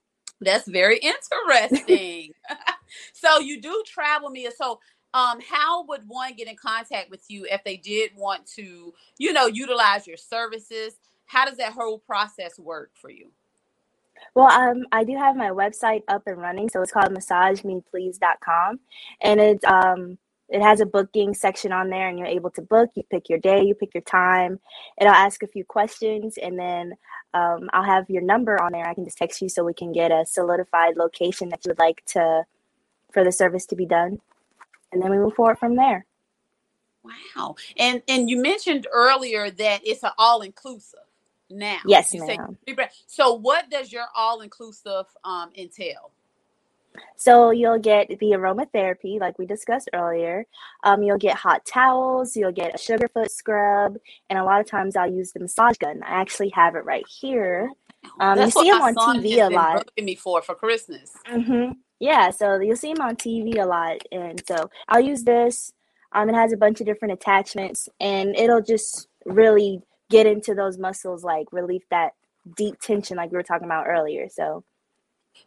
That's 0.41 0.69
very 0.69 0.99
interesting. 0.99 2.33
so 3.13 3.39
you 3.39 3.61
do 3.61 3.83
travel, 3.87 4.29
Mia. 4.31 4.51
So 4.57 4.81
um, 5.17 5.39
how 5.41 5.83
would 5.87 6.03
one 6.07 6.35
get 6.35 6.47
in 6.47 6.57
contact 6.57 7.11
with 7.11 7.25
you 7.29 7.47
if 7.51 7.65
they 7.65 7.79
did 7.79 8.11
want 8.15 8.47
to, 8.49 8.93
you 9.17 9.33
know, 9.33 9.47
utilize 9.47 10.07
your 10.07 10.19
services? 10.19 10.93
How 11.25 11.47
does 11.47 11.57
that 11.57 11.73
whole 11.73 11.99
process 11.99 12.59
work 12.59 12.91
for 13.01 13.09
you? 13.09 13.31
Well, 14.35 14.51
um, 14.51 14.85
I 14.93 15.05
do 15.05 15.17
have 15.17 15.35
my 15.35 15.49
website 15.49 16.03
up 16.07 16.25
and 16.27 16.37
running, 16.37 16.69
so 16.69 16.83
it's 16.83 16.93
called 16.93 17.15
massagemeplease.com, 17.15 18.79
and 19.23 19.41
it's 19.41 19.65
um, 19.65 20.19
it 20.51 20.61
has 20.61 20.81
a 20.81 20.87
booking 20.87 21.33
section 21.33 21.73
on 21.73 21.89
there, 21.89 22.09
and 22.09 22.19
you're 22.19 22.29
able 22.29 22.51
to 22.51 22.61
book. 22.61 22.91
You 22.95 23.03
pick 23.11 23.31
your 23.31 23.39
day, 23.39 23.63
you 23.63 23.75
pick 23.75 23.95
your 23.95 24.03
time. 24.03 24.61
It'll 25.01 25.15
ask 25.15 25.43
a 25.43 25.49
few 25.49 25.65
questions, 25.65 26.37
and 26.37 26.59
then 26.59 26.93
um, 27.33 27.71
I'll 27.73 27.85
have 27.85 28.11
your 28.11 28.23
number 28.23 28.61
on 28.61 28.73
there. 28.73 28.87
I 28.87 28.93
can 28.93 29.07
just 29.07 29.17
text 29.17 29.41
you 29.41 29.49
so 29.49 29.65
we 29.65 29.73
can 29.73 29.93
get 29.93 30.11
a 30.11 30.27
solidified 30.27 30.97
location 30.99 31.49
that 31.49 31.65
you 31.65 31.71
would 31.71 31.79
like 31.79 32.05
to 32.09 32.45
for 33.13 33.25
the 33.25 33.33
service 33.33 33.65
to 33.67 33.77
be 33.77 33.87
done 33.87 34.21
and 34.97 35.03
then 35.03 35.11
we 35.11 35.19
move 35.19 35.35
forward 35.35 35.59
from 35.59 35.77
there. 35.77 36.07
Wow. 37.05 37.57
And 37.77 38.03
and 38.09 38.29
you 38.29 38.41
mentioned 38.41 38.87
earlier 38.91 39.51
that 39.51 39.81
it's 39.85 40.03
an 40.03 40.11
all 40.19 40.41
inclusive 40.41 41.01
now. 41.51 41.79
Yes, 41.87 42.13
you 42.13 42.27
ma'am. 42.27 42.57
Say, 42.67 42.77
so 43.07 43.35
what 43.35 43.71
does 43.71 43.93
your 43.93 44.07
all 44.17 44.41
inclusive 44.41 45.05
um, 45.23 45.51
entail? 45.57 46.11
So 47.17 47.51
you'll 47.51 47.79
get 47.79 48.09
the 48.09 48.31
aromatherapy, 48.33 49.21
like 49.21 49.39
we 49.39 49.45
discussed 49.45 49.91
earlier. 49.93 50.47
Um, 50.83 51.03
you'll 51.03 51.19
get 51.19 51.37
hot 51.37 51.67
towels. 51.67 52.35
You'll 52.35 52.53
get 52.53 52.75
a 52.75 52.79
sugar 52.79 53.07
foot 53.09 53.31
scrub, 53.31 53.99
and 54.31 54.39
a 54.39 54.45
lot 54.45 54.63
of 54.63 54.67
times 54.67 54.97
I'll 54.97 55.13
use 55.13 55.33
the 55.33 55.41
massage 55.41 55.77
gun. 55.77 56.03
I 56.03 56.21
actually 56.21 56.49
have 56.51 56.75
it 56.75 56.87
right 56.87 57.07
here. 57.07 57.71
Um, 58.19 58.39
you 58.39 58.51
see 58.51 58.71
them 58.71 58.81
on 58.81 58.95
TV 58.95 59.47
a 59.47 59.53
lot. 59.53 59.91
Me 60.01 60.15
for 60.15 60.41
for 60.41 60.55
Christmas. 60.55 61.13
Mm-hmm. 61.31 61.73
Yeah, 61.99 62.31
so 62.31 62.61
you'll 62.61 62.77
see 62.77 62.91
him 62.91 63.01
on 63.01 63.17
TV 63.17 63.59
a 63.59 63.67
lot, 63.67 63.99
and 64.13 64.43
so 64.47 64.71
I'll 64.89 65.01
use 65.01 65.25
this. 65.25 65.73
Um, 66.13 66.29
it 66.29 66.35
has 66.35 66.53
a 66.53 66.57
bunch 66.57 66.81
of 66.81 66.87
different 66.87 67.15
attachments, 67.15 67.89
and 68.01 68.37
it'll 68.37 68.63
just 68.63 69.09
really 69.25 69.83
get 70.11 70.27
into 70.27 70.55
those 70.55 70.79
muscles, 70.79 71.25
like 71.25 71.53
relieve 71.53 71.85
that 71.91 72.13
deep 72.57 72.79
tension, 72.81 73.17
like 73.17 73.31
we 73.31 73.37
were 73.37 73.43
talking 73.43 73.67
about 73.67 73.87
earlier. 73.87 74.29
So, 74.29 74.63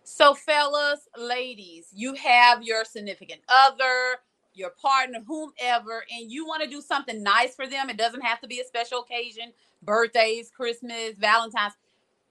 so 0.04 0.34
fellas, 0.34 1.08
ladies, 1.18 1.88
you 1.94 2.16
have 2.16 2.64
your 2.64 2.84
significant 2.84 3.42
other, 3.48 4.18
your 4.54 4.72
partner, 4.72 5.20
whomever, 5.26 6.04
and 6.12 6.32
you 6.32 6.46
want 6.46 6.64
to 6.64 6.70
do 6.70 6.82
something 6.82 7.22
nice 7.22 7.56
for 7.56 7.68
them. 7.68 7.90
It 7.90 7.98
doesn't 7.98 8.22
have 8.22 8.42
to 8.42 8.48
be 8.48 8.60
a 8.60 8.66
special 8.66 9.02
occasion, 9.02 9.54
birthdays, 9.84 10.50
Christmas, 10.50 11.14
Valentine's. 11.18 11.74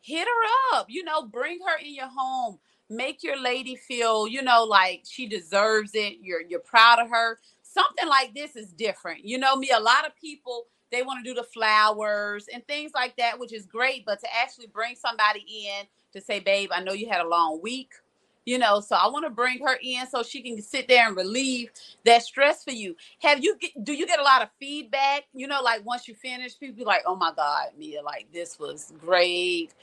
Hit 0.00 0.26
her 0.26 0.76
up. 0.78 0.86
You 0.88 1.02
know, 1.02 1.22
bring 1.22 1.58
her 1.66 1.78
in 1.78 1.92
your 1.92 2.08
home 2.08 2.58
make 2.90 3.22
your 3.22 3.40
lady 3.40 3.76
feel, 3.76 4.28
you 4.28 4.42
know, 4.42 4.64
like 4.64 5.04
she 5.08 5.26
deserves 5.28 5.92
it. 5.94 6.18
You're 6.22 6.42
you're 6.42 6.60
proud 6.60 7.00
of 7.00 7.10
her. 7.10 7.38
Something 7.62 8.08
like 8.08 8.34
this 8.34 8.56
is 8.56 8.72
different. 8.72 9.24
You 9.24 9.38
know 9.38 9.56
me, 9.56 9.70
a 9.74 9.80
lot 9.80 10.06
of 10.06 10.16
people 10.16 10.66
they 10.92 11.02
want 11.02 11.24
to 11.24 11.30
do 11.30 11.34
the 11.34 11.44
flowers 11.46 12.46
and 12.52 12.66
things 12.68 12.92
like 12.94 13.16
that, 13.18 13.38
which 13.38 13.52
is 13.52 13.66
great, 13.66 14.06
but 14.06 14.20
to 14.20 14.28
actually 14.36 14.68
bring 14.68 14.96
somebody 14.96 15.40
in 15.68 15.86
to 16.12 16.20
say, 16.20 16.40
"Babe, 16.40 16.70
I 16.72 16.82
know 16.82 16.92
you 16.92 17.08
had 17.08 17.20
a 17.22 17.28
long 17.28 17.60
week." 17.62 17.92
You 18.46 18.58
know, 18.58 18.80
so 18.80 18.96
I 18.96 19.08
want 19.08 19.24
to 19.26 19.30
bring 19.30 19.58
her 19.66 19.76
in 19.82 20.06
so 20.08 20.22
she 20.22 20.40
can 20.40 20.62
sit 20.62 20.88
there 20.88 21.08
and 21.08 21.16
relieve 21.16 21.70
that 22.04 22.22
stress 22.22 22.64
for 22.64 22.70
you. 22.72 22.96
Have 23.20 23.42
you 23.44 23.58
do 23.82 23.92
you 23.92 24.06
get 24.06 24.20
a 24.20 24.24
lot 24.24 24.42
of 24.42 24.50
feedback? 24.60 25.24
You 25.34 25.48
know, 25.48 25.62
like 25.62 25.84
once 25.84 26.08
you 26.08 26.14
finish, 26.14 26.58
people 26.58 26.76
be 26.76 26.84
like, 26.84 27.02
"Oh 27.06 27.16
my 27.16 27.32
God, 27.36 27.70
Mia, 27.78 28.02
like 28.02 28.32
this 28.32 28.58
was 28.60 28.92
great." 29.00 29.74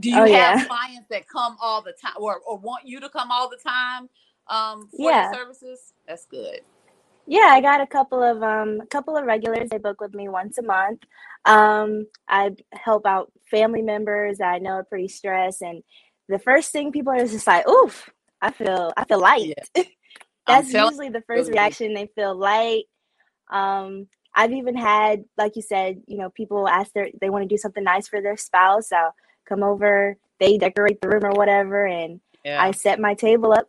Do 0.00 0.10
you 0.10 0.16
oh, 0.16 0.20
have 0.20 0.30
yeah. 0.30 0.64
clients 0.64 1.08
that 1.10 1.28
come 1.28 1.56
all 1.60 1.82
the 1.82 1.92
time 1.92 2.14
or, 2.18 2.40
or 2.46 2.56
want 2.58 2.86
you 2.86 3.00
to 3.00 3.08
come 3.08 3.30
all 3.30 3.48
the 3.48 3.58
time 3.58 4.08
um, 4.48 4.88
for 4.88 5.10
yeah. 5.10 5.32
services? 5.32 5.92
That's 6.08 6.26
good. 6.26 6.60
Yeah, 7.26 7.48
I 7.50 7.60
got 7.60 7.80
a 7.80 7.86
couple 7.86 8.22
of 8.22 8.42
um 8.42 8.80
a 8.80 8.86
couple 8.86 9.16
of 9.16 9.24
regulars. 9.24 9.68
They 9.70 9.78
book 9.78 10.00
with 10.00 10.14
me 10.14 10.28
once 10.28 10.58
a 10.58 10.62
month. 10.62 11.02
Um, 11.44 12.06
I 12.28 12.56
help 12.72 13.06
out 13.06 13.30
family 13.50 13.82
members 13.82 14.38
that 14.38 14.48
I 14.48 14.58
know 14.58 14.72
are 14.72 14.84
pretty 14.84 15.08
stressed, 15.08 15.62
and 15.62 15.82
the 16.28 16.38
first 16.38 16.72
thing 16.72 16.90
people 16.90 17.12
are 17.12 17.26
just 17.26 17.46
like, 17.46 17.68
"Oof, 17.68 18.10
I 18.40 18.50
feel 18.50 18.92
I 18.96 19.04
feel 19.04 19.20
light." 19.20 19.54
Yeah. 20.48 20.62
That's 20.62 20.72
usually 20.72 21.10
the 21.10 21.20
first 21.28 21.48
reaction. 21.50 21.94
They 21.94 22.08
feel 22.16 22.34
light. 22.34 22.84
Um, 23.52 24.08
I've 24.34 24.52
even 24.52 24.76
had, 24.76 25.24
like 25.36 25.54
you 25.54 25.62
said, 25.62 26.02
you 26.06 26.16
know, 26.16 26.30
people 26.30 26.66
ask 26.66 26.92
their 26.92 27.08
they 27.20 27.30
want 27.30 27.42
to 27.42 27.48
do 27.48 27.58
something 27.58 27.84
nice 27.84 28.08
for 28.08 28.20
their 28.20 28.36
spouse. 28.36 28.88
So 28.88 29.10
come 29.50 29.62
over, 29.62 30.16
they 30.38 30.56
decorate 30.56 31.00
the 31.00 31.08
room 31.08 31.24
or 31.24 31.32
whatever, 31.32 31.86
and 31.86 32.20
yeah. 32.44 32.62
I 32.62 32.70
set 32.70 32.98
my 33.00 33.14
table 33.14 33.52
up. 33.52 33.68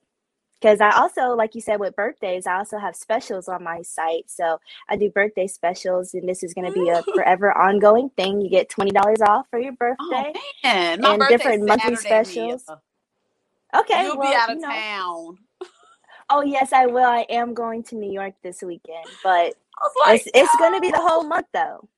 Because 0.60 0.80
I 0.80 0.92
also, 0.92 1.36
like 1.36 1.56
you 1.56 1.62
said, 1.62 1.80
with 1.80 1.96
birthdays, 1.96 2.46
I 2.46 2.60
also 2.60 2.78
have 2.78 2.96
specials 2.96 3.48
on 3.48 3.64
my 3.64 3.82
site. 3.82 4.30
So 4.30 4.60
I 4.88 4.96
do 4.96 5.10
birthday 5.10 5.48
specials, 5.48 6.14
and 6.14 6.30
this 6.30 6.44
is 6.44 6.54
going 6.54 6.72
to 6.72 6.80
be 6.80 6.88
a 6.90 7.02
forever 7.16 7.52
ongoing 7.52 8.12
thing. 8.12 8.40
You 8.40 8.50
get 8.50 8.70
twenty 8.70 8.92
dollars 8.92 9.22
off 9.28 9.48
for 9.50 9.60
your 9.60 9.74
oh, 9.74 9.76
birthday, 9.80 10.34
oh, 10.36 10.42
man. 10.64 11.02
My 11.02 11.16
and 11.16 11.24
different 11.30 11.66
monthly 11.66 11.96
specials. 11.96 12.64
Okay, 13.76 14.04
you'll 14.04 14.20
well, 14.20 14.30
be 14.30 14.36
out 14.36 14.52
of 14.52 14.56
you 14.58 14.62
know. 14.62 14.70
town. 14.70 15.38
Oh 16.30 16.44
yes, 16.44 16.72
I 16.74 16.86
will. 16.86 17.10
I 17.10 17.26
am 17.30 17.56
going 17.56 17.82
to 17.86 17.96
New 17.96 18.12
York 18.12 18.36
this 18.44 18.62
weekend, 18.62 19.06
but 19.24 19.56
like, 20.06 20.22
it's, 20.22 20.30
it's 20.36 20.56
going 20.58 20.74
to 20.74 20.80
be 20.80 20.92
the 20.92 21.02
whole 21.02 21.24
month 21.24 21.48
though 21.54 21.90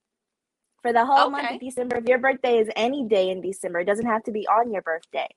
for 0.83 0.93
the 0.93 1.03
whole 1.03 1.27
okay. 1.27 1.29
month 1.31 1.51
of 1.55 1.59
December. 1.59 1.95
If 1.95 2.05
your 2.05 2.19
birthday 2.19 2.59
is 2.59 2.69
any 2.75 3.03
day 3.05 3.31
in 3.31 3.41
December, 3.41 3.79
it 3.79 3.85
doesn't 3.85 4.05
have 4.05 4.23
to 4.25 4.31
be 4.31 4.45
on 4.47 4.71
your 4.71 4.83
birthday. 4.83 5.27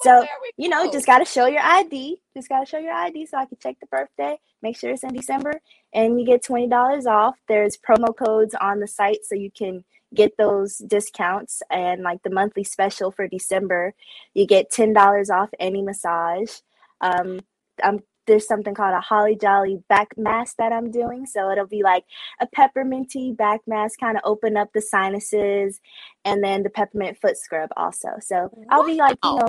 So 0.00 0.26
you 0.56 0.68
know, 0.68 0.90
just 0.90 1.06
gotta 1.06 1.24
show 1.24 1.46
your 1.46 1.62
ID. 1.62 2.20
Just 2.34 2.48
gotta 2.48 2.66
show 2.66 2.78
your 2.78 2.94
ID 2.94 3.26
so 3.26 3.36
I 3.36 3.44
can 3.44 3.58
check 3.62 3.76
the 3.80 3.86
birthday. 3.86 4.38
Make 4.62 4.78
sure 4.78 4.90
it's 4.90 5.04
in 5.04 5.12
December, 5.12 5.60
and 5.92 6.18
you 6.18 6.26
get 6.26 6.42
twenty 6.42 6.68
dollars 6.68 7.06
off. 7.06 7.36
There's 7.46 7.76
promo 7.76 8.16
codes 8.16 8.54
on 8.60 8.80
the 8.80 8.88
site 8.88 9.24
so 9.24 9.34
you 9.34 9.50
can 9.50 9.84
get 10.14 10.36
those 10.38 10.78
discounts. 10.78 11.62
And 11.70 12.02
like 12.02 12.22
the 12.22 12.30
monthly 12.30 12.64
special 12.64 13.10
for 13.10 13.28
December, 13.28 13.94
you 14.34 14.46
get 14.46 14.70
ten 14.70 14.92
dollars 14.92 15.30
off 15.30 15.50
any 15.60 15.82
massage. 15.82 16.50
Um, 17.00 17.40
I'm 17.82 18.00
there's 18.26 18.46
something 18.46 18.74
called 18.74 18.94
a 18.94 19.00
holly 19.00 19.36
jolly 19.36 19.82
back 19.88 20.16
mask 20.16 20.56
that 20.58 20.72
I'm 20.72 20.90
doing. 20.90 21.26
So 21.26 21.50
it'll 21.50 21.66
be 21.66 21.82
like 21.82 22.04
a 22.40 22.46
pepperminty 22.46 23.36
back 23.36 23.60
mask, 23.66 23.98
kind 24.00 24.16
of 24.16 24.22
open 24.24 24.56
up 24.56 24.72
the 24.72 24.80
sinuses, 24.80 25.80
and 26.24 26.42
then 26.42 26.62
the 26.62 26.70
peppermint 26.70 27.18
foot 27.20 27.36
scrub 27.36 27.70
also. 27.76 28.08
So 28.20 28.50
I'll 28.70 28.86
be 28.86 28.94
like, 28.94 29.18
you 29.24 29.36
know, 29.36 29.48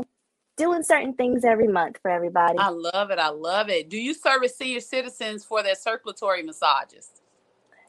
doing 0.58 0.84
certain 0.84 1.14
things 1.14 1.44
every 1.44 1.68
month 1.68 1.98
for 2.02 2.12
everybody. 2.12 2.58
I 2.58 2.70
love 2.70 3.12
it. 3.12 3.20
I 3.20 3.30
love 3.30 3.70
it. 3.70 3.90
Do 3.90 3.98
you 3.98 4.14
service 4.14 4.56
senior 4.58 4.80
citizens 4.80 5.44
for 5.44 5.64
their 5.64 5.76
circulatory 5.76 6.44
massages? 6.44 7.10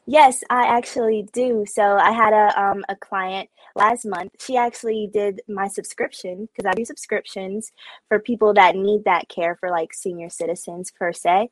Yes, 0.07 0.43
I 0.51 0.67
actually 0.67 1.27
do. 1.33 1.65
So 1.67 1.97
I 1.97 2.11
had 2.11 2.31
a 2.33 2.61
um 2.61 2.85
a 2.89 2.95
client 2.95 3.49
last 3.75 4.05
month. 4.05 4.33
She 4.39 4.55
actually 4.55 5.09
did 5.11 5.41
my 5.47 5.67
subscription 5.67 6.47
because 6.47 6.69
I 6.69 6.73
do 6.75 6.85
subscriptions 6.85 7.71
for 8.07 8.19
people 8.19 8.53
that 8.53 8.75
need 8.75 9.03
that 9.05 9.29
care 9.29 9.55
for 9.55 9.71
like 9.71 9.93
senior 9.93 10.29
citizens 10.29 10.91
per 10.91 11.11
se. 11.11 11.49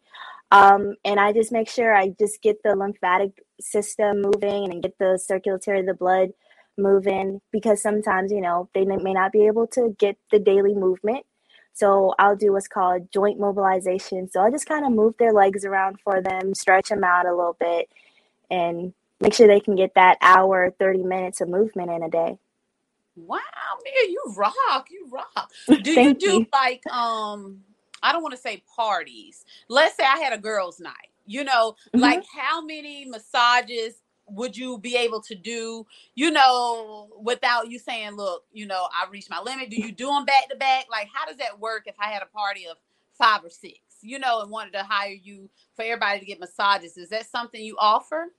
Um, 0.51 0.95
and 1.03 1.19
I 1.19 1.33
just 1.33 1.51
make 1.51 1.67
sure 1.69 1.95
I 1.95 2.09
just 2.19 2.41
get 2.43 2.61
the 2.63 2.75
lymphatic 2.75 3.31
system 3.59 4.21
moving 4.21 4.71
and 4.71 4.83
get 4.83 4.97
the 4.99 5.17
circulatory 5.17 5.81
the 5.83 5.95
blood 5.95 6.29
moving 6.77 7.41
because 7.51 7.81
sometimes 7.81 8.31
you 8.31 8.41
know 8.41 8.69
they 8.75 8.85
may 8.85 9.13
not 9.13 9.31
be 9.31 9.47
able 9.47 9.67
to 9.67 9.95
get 9.99 10.17
the 10.31 10.39
daily 10.39 10.75
movement. 10.75 11.25
So 11.73 12.13
I'll 12.19 12.35
do 12.35 12.51
what's 12.53 12.67
called 12.67 13.11
joint 13.11 13.39
mobilization. 13.39 14.29
So 14.29 14.41
I 14.41 14.51
just 14.51 14.67
kind 14.67 14.85
of 14.85 14.91
move 14.91 15.15
their 15.17 15.33
legs 15.33 15.65
around 15.65 15.99
for 16.03 16.21
them, 16.21 16.53
stretch 16.53 16.89
them 16.89 17.03
out 17.03 17.25
a 17.25 17.31
little 17.35 17.57
bit 17.59 17.89
and 18.49 18.93
make 19.19 19.33
sure 19.33 19.47
they 19.47 19.59
can 19.59 19.75
get 19.75 19.95
that 19.95 20.17
hour, 20.21 20.71
30 20.79 21.03
minutes 21.03 21.41
of 21.41 21.49
movement 21.49 21.91
in 21.91 22.03
a 22.03 22.09
day. 22.09 22.37
Wow, 23.15 23.39
man, 23.85 24.09
you 24.11 24.23
rock. 24.35 24.87
You 24.89 25.07
rock. 25.11 25.51
Do 25.83 25.91
you 25.91 26.13
do 26.15 26.31
you. 26.31 26.47
like 26.51 26.85
um 26.87 27.61
I 28.01 28.11
don't 28.11 28.23
want 28.23 28.35
to 28.35 28.41
say 28.41 28.63
parties. 28.75 29.45
Let's 29.69 29.95
say 29.95 30.03
I 30.03 30.17
had 30.17 30.33
a 30.33 30.37
girls' 30.37 30.79
night. 30.79 31.09
You 31.25 31.43
know, 31.43 31.75
mm-hmm. 31.87 31.99
like 31.99 32.23
how 32.35 32.61
many 32.61 33.05
massages 33.05 33.93
would 34.27 34.57
you 34.57 34.77
be 34.77 34.97
able 34.97 35.21
to 35.21 35.35
do, 35.35 35.85
you 36.15 36.31
know, 36.31 37.09
without 37.21 37.69
you 37.69 37.79
saying, 37.79 38.11
look, 38.13 38.43
you 38.51 38.65
know, 38.65 38.87
I 38.91 39.09
reached 39.09 39.29
my 39.29 39.41
limit? 39.41 39.69
Do 39.69 39.77
you 39.77 39.91
do 39.91 40.07
them 40.07 40.25
back 40.25 40.49
to 40.49 40.57
back? 40.57 40.85
Like, 40.89 41.07
how 41.13 41.25
does 41.25 41.37
that 41.37 41.59
work 41.59 41.83
if 41.85 41.95
I 41.99 42.07
had 42.07 42.23
a 42.23 42.25
party 42.25 42.65
of 42.67 42.77
five 43.17 43.43
or 43.43 43.49
six, 43.49 43.79
you 44.03 44.19
know, 44.19 44.41
and 44.41 44.51
wanted 44.51 44.73
to 44.73 44.83
hire 44.83 45.17
you 45.21 45.49
for 45.75 45.83
everybody 45.83 46.19
to 46.19 46.25
get 46.25 46.39
massages? 46.39 46.97
Is 46.97 47.09
that 47.09 47.29
something 47.29 47.63
you 47.63 47.75
offer? 47.79 48.31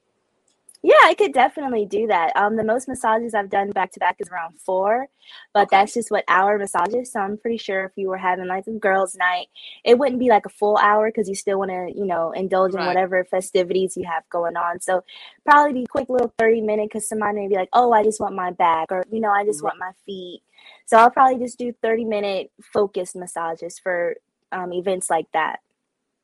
Yeah, 0.85 0.92
I 1.04 1.14
could 1.14 1.33
definitely 1.33 1.87
do 1.87 2.09
that. 2.09 2.37
Um, 2.37 2.56
the 2.56 2.62
most 2.62 2.88
massages 2.88 3.33
I've 3.33 3.49
done 3.49 3.71
back 3.71 3.90
to 3.92 4.00
back 4.00 4.16
is 4.18 4.28
around 4.28 4.61
four, 4.61 5.09
but 5.54 5.68
okay. 5.68 5.78
that's 5.78 5.94
just 5.94 6.11
what 6.11 6.25
hour 6.28 6.59
massages. 6.59 7.11
So 7.11 7.21
I'm 7.21 7.38
pretty 7.38 7.56
sure 7.56 7.87
if 7.87 7.92
you 7.97 8.11
were 8.11 8.18
having 8.18 8.49
like 8.49 8.66
a 8.66 8.73
girls' 8.73 9.16
night, 9.16 9.47
it 9.83 9.99
wouldn't 9.99 10.18
be 10.18 10.28
like 10.28 10.44
a 10.44 10.50
full 10.50 10.76
hour 10.76 11.09
because 11.09 11.26
you 11.26 11.35
still 11.35 11.59
want 11.59 11.71
to, 11.71 11.90
you 11.99 12.04
know, 12.04 12.33
indulge 12.33 12.75
in 12.75 12.85
whatever 12.85 13.25
festivities 13.25 13.97
you 13.97 14.04
have 14.04 14.28
going 14.28 14.59
on. 14.59 14.78
So 14.78 15.02
probably 15.47 15.73
be 15.73 15.87
quick 15.87 16.11
little 16.11 16.35
30 16.38 16.61
minute 16.61 16.90
because 16.92 17.09
somebody 17.09 17.40
may 17.40 17.49
be 17.49 17.54
like, 17.54 17.71
oh, 17.73 17.90
I 17.92 18.02
just 18.04 18.21
want 18.21 18.35
my 18.35 18.50
back, 18.50 18.92
or 18.92 19.04
you 19.11 19.21
know, 19.21 19.30
I 19.30 19.47
just 19.47 19.62
right. 19.62 19.71
want 19.71 19.78
my 19.78 19.92
feet. 20.04 20.42
So 20.85 20.99
I'll 20.99 21.11
probably 21.11 21.38
just 21.42 21.59
do 21.59 21.73
30 21.83 22.04
minute 22.04 22.50
focused 22.74 23.16
massages 23.16 23.79
for 23.79 24.16
um, 24.52 24.72
events 24.72 25.11
like 25.11 25.26
that. 25.33 25.61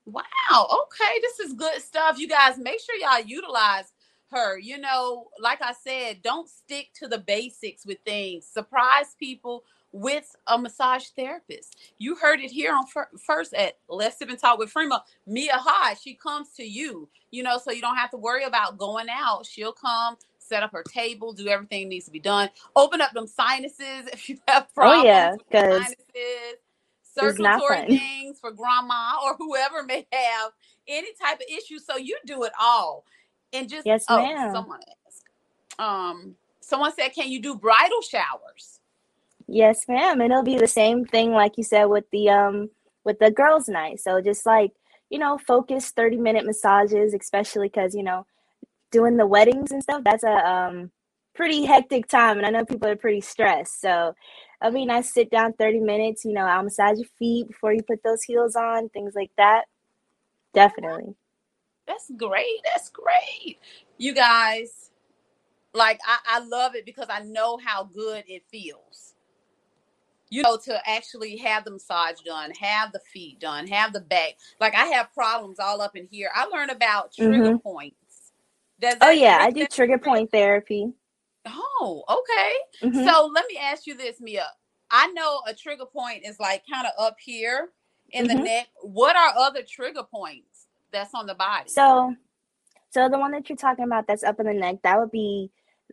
Wow. 0.06 0.24
Okay, 0.52 1.20
this 1.20 1.40
is 1.40 1.52
good 1.52 1.80
stuff. 1.80 2.18
You 2.18 2.28
guys 2.28 2.58
make 2.58 2.80
sure 2.80 2.96
y'all 2.96 3.24
utilize 3.24 3.92
her. 4.30 4.58
You 4.58 4.78
know, 4.78 5.28
like 5.38 5.60
I 5.62 5.72
said, 5.72 6.22
don't 6.22 6.48
stick 6.48 6.88
to 7.00 7.08
the 7.08 7.18
basics 7.18 7.84
with 7.86 7.98
things. 8.04 8.46
Surprise 8.46 9.14
people 9.18 9.64
with 9.92 10.34
a 10.46 10.56
massage 10.58 11.06
therapist. 11.16 11.76
You 11.98 12.14
heard 12.14 12.40
it 12.40 12.50
here 12.50 12.74
on 12.74 12.86
fir- 12.86 13.08
first 13.18 13.54
at 13.54 13.78
Let's 13.88 14.18
Sip 14.18 14.28
and 14.30 14.38
Talk 14.38 14.58
with 14.58 14.72
Freema. 14.72 15.00
Mia 15.26 15.56
High, 15.56 15.94
she 15.94 16.14
comes 16.14 16.50
to 16.56 16.64
you, 16.64 17.08
you 17.30 17.42
know, 17.42 17.58
so 17.58 17.72
you 17.72 17.80
don't 17.80 17.96
have 17.96 18.10
to 18.12 18.16
worry 18.16 18.44
about 18.44 18.78
going 18.78 19.08
out. 19.10 19.46
She'll 19.46 19.72
come, 19.72 20.16
set 20.38 20.62
up 20.62 20.72
her 20.72 20.84
table, 20.84 21.32
do 21.32 21.48
everything 21.48 21.88
needs 21.88 22.04
to 22.04 22.10
be 22.12 22.20
done. 22.20 22.50
Open 22.76 23.00
up 23.00 23.12
them 23.12 23.26
sinuses 23.26 24.06
if 24.12 24.28
you 24.28 24.38
have 24.46 24.72
problems. 24.74 25.02
Oh 25.02 25.06
yeah, 25.06 25.36
because 25.36 25.94
circulatory 27.12 27.86
things 27.98 28.38
for 28.40 28.50
grandma 28.50 29.12
or 29.24 29.36
whoever 29.36 29.82
may 29.82 30.06
have 30.12 30.52
any 30.88 31.08
type 31.22 31.36
of 31.36 31.46
issue. 31.48 31.78
So 31.78 31.96
you 31.96 32.18
do 32.26 32.44
it 32.44 32.52
all. 32.60 33.04
And 33.52 33.68
just 33.68 33.86
yes, 33.86 34.04
oh, 34.08 34.18
ma'am. 34.18 34.52
someone 34.52 34.80
asked. 35.06 35.24
Um, 35.78 36.36
someone 36.60 36.92
said, 36.94 37.08
"Can 37.08 37.30
you 37.30 37.40
do 37.40 37.56
bridal 37.56 38.00
showers?" 38.02 38.80
Yes, 39.48 39.88
ma'am. 39.88 40.20
And 40.20 40.30
it'll 40.30 40.44
be 40.44 40.58
the 40.58 40.68
same 40.68 41.04
thing, 41.04 41.32
like 41.32 41.58
you 41.58 41.64
said, 41.64 41.86
with 41.86 42.04
the 42.12 42.30
um 42.30 42.70
with 43.04 43.18
the 43.18 43.30
girls' 43.30 43.68
night. 43.68 44.00
So 44.00 44.20
just 44.20 44.46
like 44.46 44.72
you 45.08 45.18
know, 45.18 45.38
focus 45.38 45.90
thirty 45.90 46.16
minute 46.16 46.46
massages, 46.46 47.12
especially 47.12 47.68
because 47.68 47.94
you 47.94 48.04
know, 48.04 48.26
doing 48.92 49.16
the 49.16 49.26
weddings 49.26 49.72
and 49.72 49.82
stuff. 49.82 50.02
That's 50.04 50.22
a 50.22 50.48
um 50.48 50.92
pretty 51.34 51.64
hectic 51.64 52.06
time, 52.06 52.38
and 52.38 52.46
I 52.46 52.50
know 52.50 52.64
people 52.64 52.88
are 52.88 52.96
pretty 52.96 53.20
stressed. 53.20 53.80
So 53.80 54.14
I 54.62 54.70
mean, 54.70 54.90
I 54.90 55.00
sit 55.00 55.30
down 55.30 55.54
thirty 55.54 55.80
minutes. 55.80 56.24
You 56.24 56.32
know, 56.32 56.44
I'll 56.44 56.62
massage 56.62 56.98
your 56.98 57.08
feet 57.18 57.48
before 57.48 57.72
you 57.72 57.82
put 57.82 58.02
those 58.02 58.22
heels 58.22 58.56
on, 58.56 58.88
things 58.90 59.14
like 59.14 59.30
that. 59.36 59.64
Definitely. 60.52 61.14
That's 61.86 62.10
great. 62.16 62.60
That's 62.64 62.88
great. 62.90 63.58
You 63.98 64.14
guys, 64.14 64.90
like 65.74 66.00
I, 66.06 66.18
I 66.36 66.38
love 66.40 66.74
it 66.74 66.86
because 66.86 67.08
I 67.08 67.20
know 67.20 67.58
how 67.64 67.84
good 67.84 68.24
it 68.26 68.42
feels. 68.50 69.14
You 70.32 70.42
know, 70.42 70.56
to 70.64 70.80
actually 70.88 71.36
have 71.38 71.64
the 71.64 71.72
massage 71.72 72.20
done, 72.20 72.52
have 72.60 72.92
the 72.92 73.00
feet 73.12 73.40
done, 73.40 73.66
have 73.66 73.92
the 73.92 74.00
back. 74.00 74.34
Like 74.60 74.76
I 74.76 74.86
have 74.86 75.12
problems 75.12 75.58
all 75.58 75.80
up 75.80 75.96
in 75.96 76.06
here. 76.08 76.30
I 76.32 76.46
learned 76.46 76.70
about 76.70 77.12
trigger 77.12 77.38
mm-hmm. 77.38 77.56
points. 77.56 78.30
oh 79.00 79.10
yeah, 79.10 79.38
I 79.40 79.50
do 79.50 79.66
trigger 79.66 79.98
point 79.98 80.30
therapy. 80.30 80.92
Oh, 81.46 82.04
okay. 82.08 82.88
Mm-hmm. 82.88 83.08
So 83.08 83.30
let 83.32 83.46
me 83.48 83.58
ask 83.60 83.86
you 83.86 83.96
this, 83.96 84.20
Mia. 84.20 84.46
I 84.90 85.06
know 85.08 85.40
a 85.46 85.54
trigger 85.54 85.86
point 85.86 86.22
is 86.24 86.38
like 86.40 86.64
kind 86.70 86.86
of 86.86 86.92
up 86.98 87.16
here 87.20 87.70
in 88.10 88.26
mm-hmm. 88.26 88.38
the 88.38 88.42
neck. 88.42 88.68
What 88.82 89.16
are 89.16 89.32
other 89.36 89.62
trigger 89.62 90.02
points? 90.02 90.50
that's 90.92 91.14
on 91.14 91.26
the 91.26 91.34
body. 91.34 91.68
So, 91.68 92.14
so 92.90 93.08
the 93.08 93.18
one 93.18 93.32
that 93.32 93.48
you're 93.48 93.56
talking 93.56 93.84
about 93.84 94.06
that's 94.06 94.24
up 94.24 94.40
in 94.40 94.46
the 94.46 94.54
neck, 94.54 94.76
that 94.82 94.98
would 94.98 95.10
be 95.10 95.50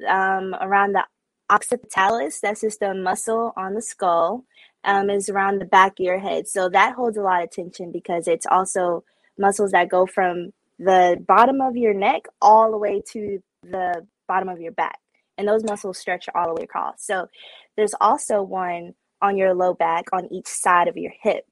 um, 0.07 0.55
around 0.59 0.93
the 0.93 1.05
occipitalis. 1.49 2.39
That's 2.41 2.61
just 2.61 2.79
the 2.79 2.93
muscle 2.93 3.53
on 3.55 3.73
the 3.73 3.81
skull. 3.81 4.45
Um, 4.83 5.09
is 5.09 5.27
around 5.27 5.59
the 5.59 5.65
back 5.65 5.99
of 5.99 6.05
your 6.05 6.19
head. 6.19 6.47
So 6.47 6.69
that 6.69 6.95
holds 6.95 7.17
a 7.17 7.21
lot 7.21 7.43
of 7.43 7.51
tension 7.51 7.91
because 7.91 8.25
it's 8.25 8.45
also 8.45 9.03
muscles 9.37 9.71
that 9.71 9.89
go 9.89 10.05
from 10.05 10.53
the 10.79 11.21
bottom 11.27 11.59
of 11.59 11.75
your 11.75 11.93
neck 11.93 12.21
all 12.41 12.71
the 12.71 12.77
way 12.77 13.01
to 13.11 13.43
the 13.63 14.07
bottom 14.29 14.47
of 14.47 14.61
your 14.61 14.71
back. 14.71 14.99
And 15.37 15.47
those 15.47 15.63
muscles 15.63 15.97
stretch 15.97 16.27
all 16.33 16.47
the 16.47 16.55
way 16.55 16.63
across. 16.63 17.05
So 17.05 17.27
there's 17.75 17.93
also 18.01 18.41
one 18.41 18.93
on 19.21 19.37
your 19.37 19.53
low 19.53 19.73
back 19.73 20.05
on 20.13 20.31
each 20.31 20.47
side 20.47 20.87
of 20.87 20.97
your 20.97 21.11
hip. 21.21 21.45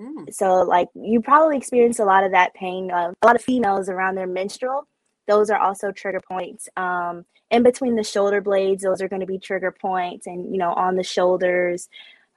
Mm. 0.00 0.32
So, 0.32 0.62
like, 0.62 0.88
you 0.94 1.20
probably 1.20 1.56
experience 1.56 1.98
a 1.98 2.04
lot 2.04 2.24
of 2.24 2.32
that 2.32 2.54
pain. 2.54 2.90
Uh, 2.90 3.12
a 3.20 3.26
lot 3.26 3.36
of 3.36 3.42
females 3.42 3.88
around 3.88 4.16
their 4.16 4.26
menstrual, 4.26 4.86
those 5.26 5.50
are 5.50 5.58
also 5.58 5.92
trigger 5.92 6.20
points. 6.20 6.68
Um, 6.76 7.24
in 7.50 7.62
between 7.62 7.96
the 7.96 8.02
shoulder 8.04 8.40
blades, 8.40 8.82
those 8.82 9.00
are 9.00 9.08
going 9.08 9.20
to 9.20 9.26
be 9.26 9.38
trigger 9.38 9.70
points, 9.70 10.26
and 10.26 10.52
you 10.52 10.58
know, 10.58 10.72
on 10.72 10.96
the 10.96 11.02
shoulders, 11.02 11.88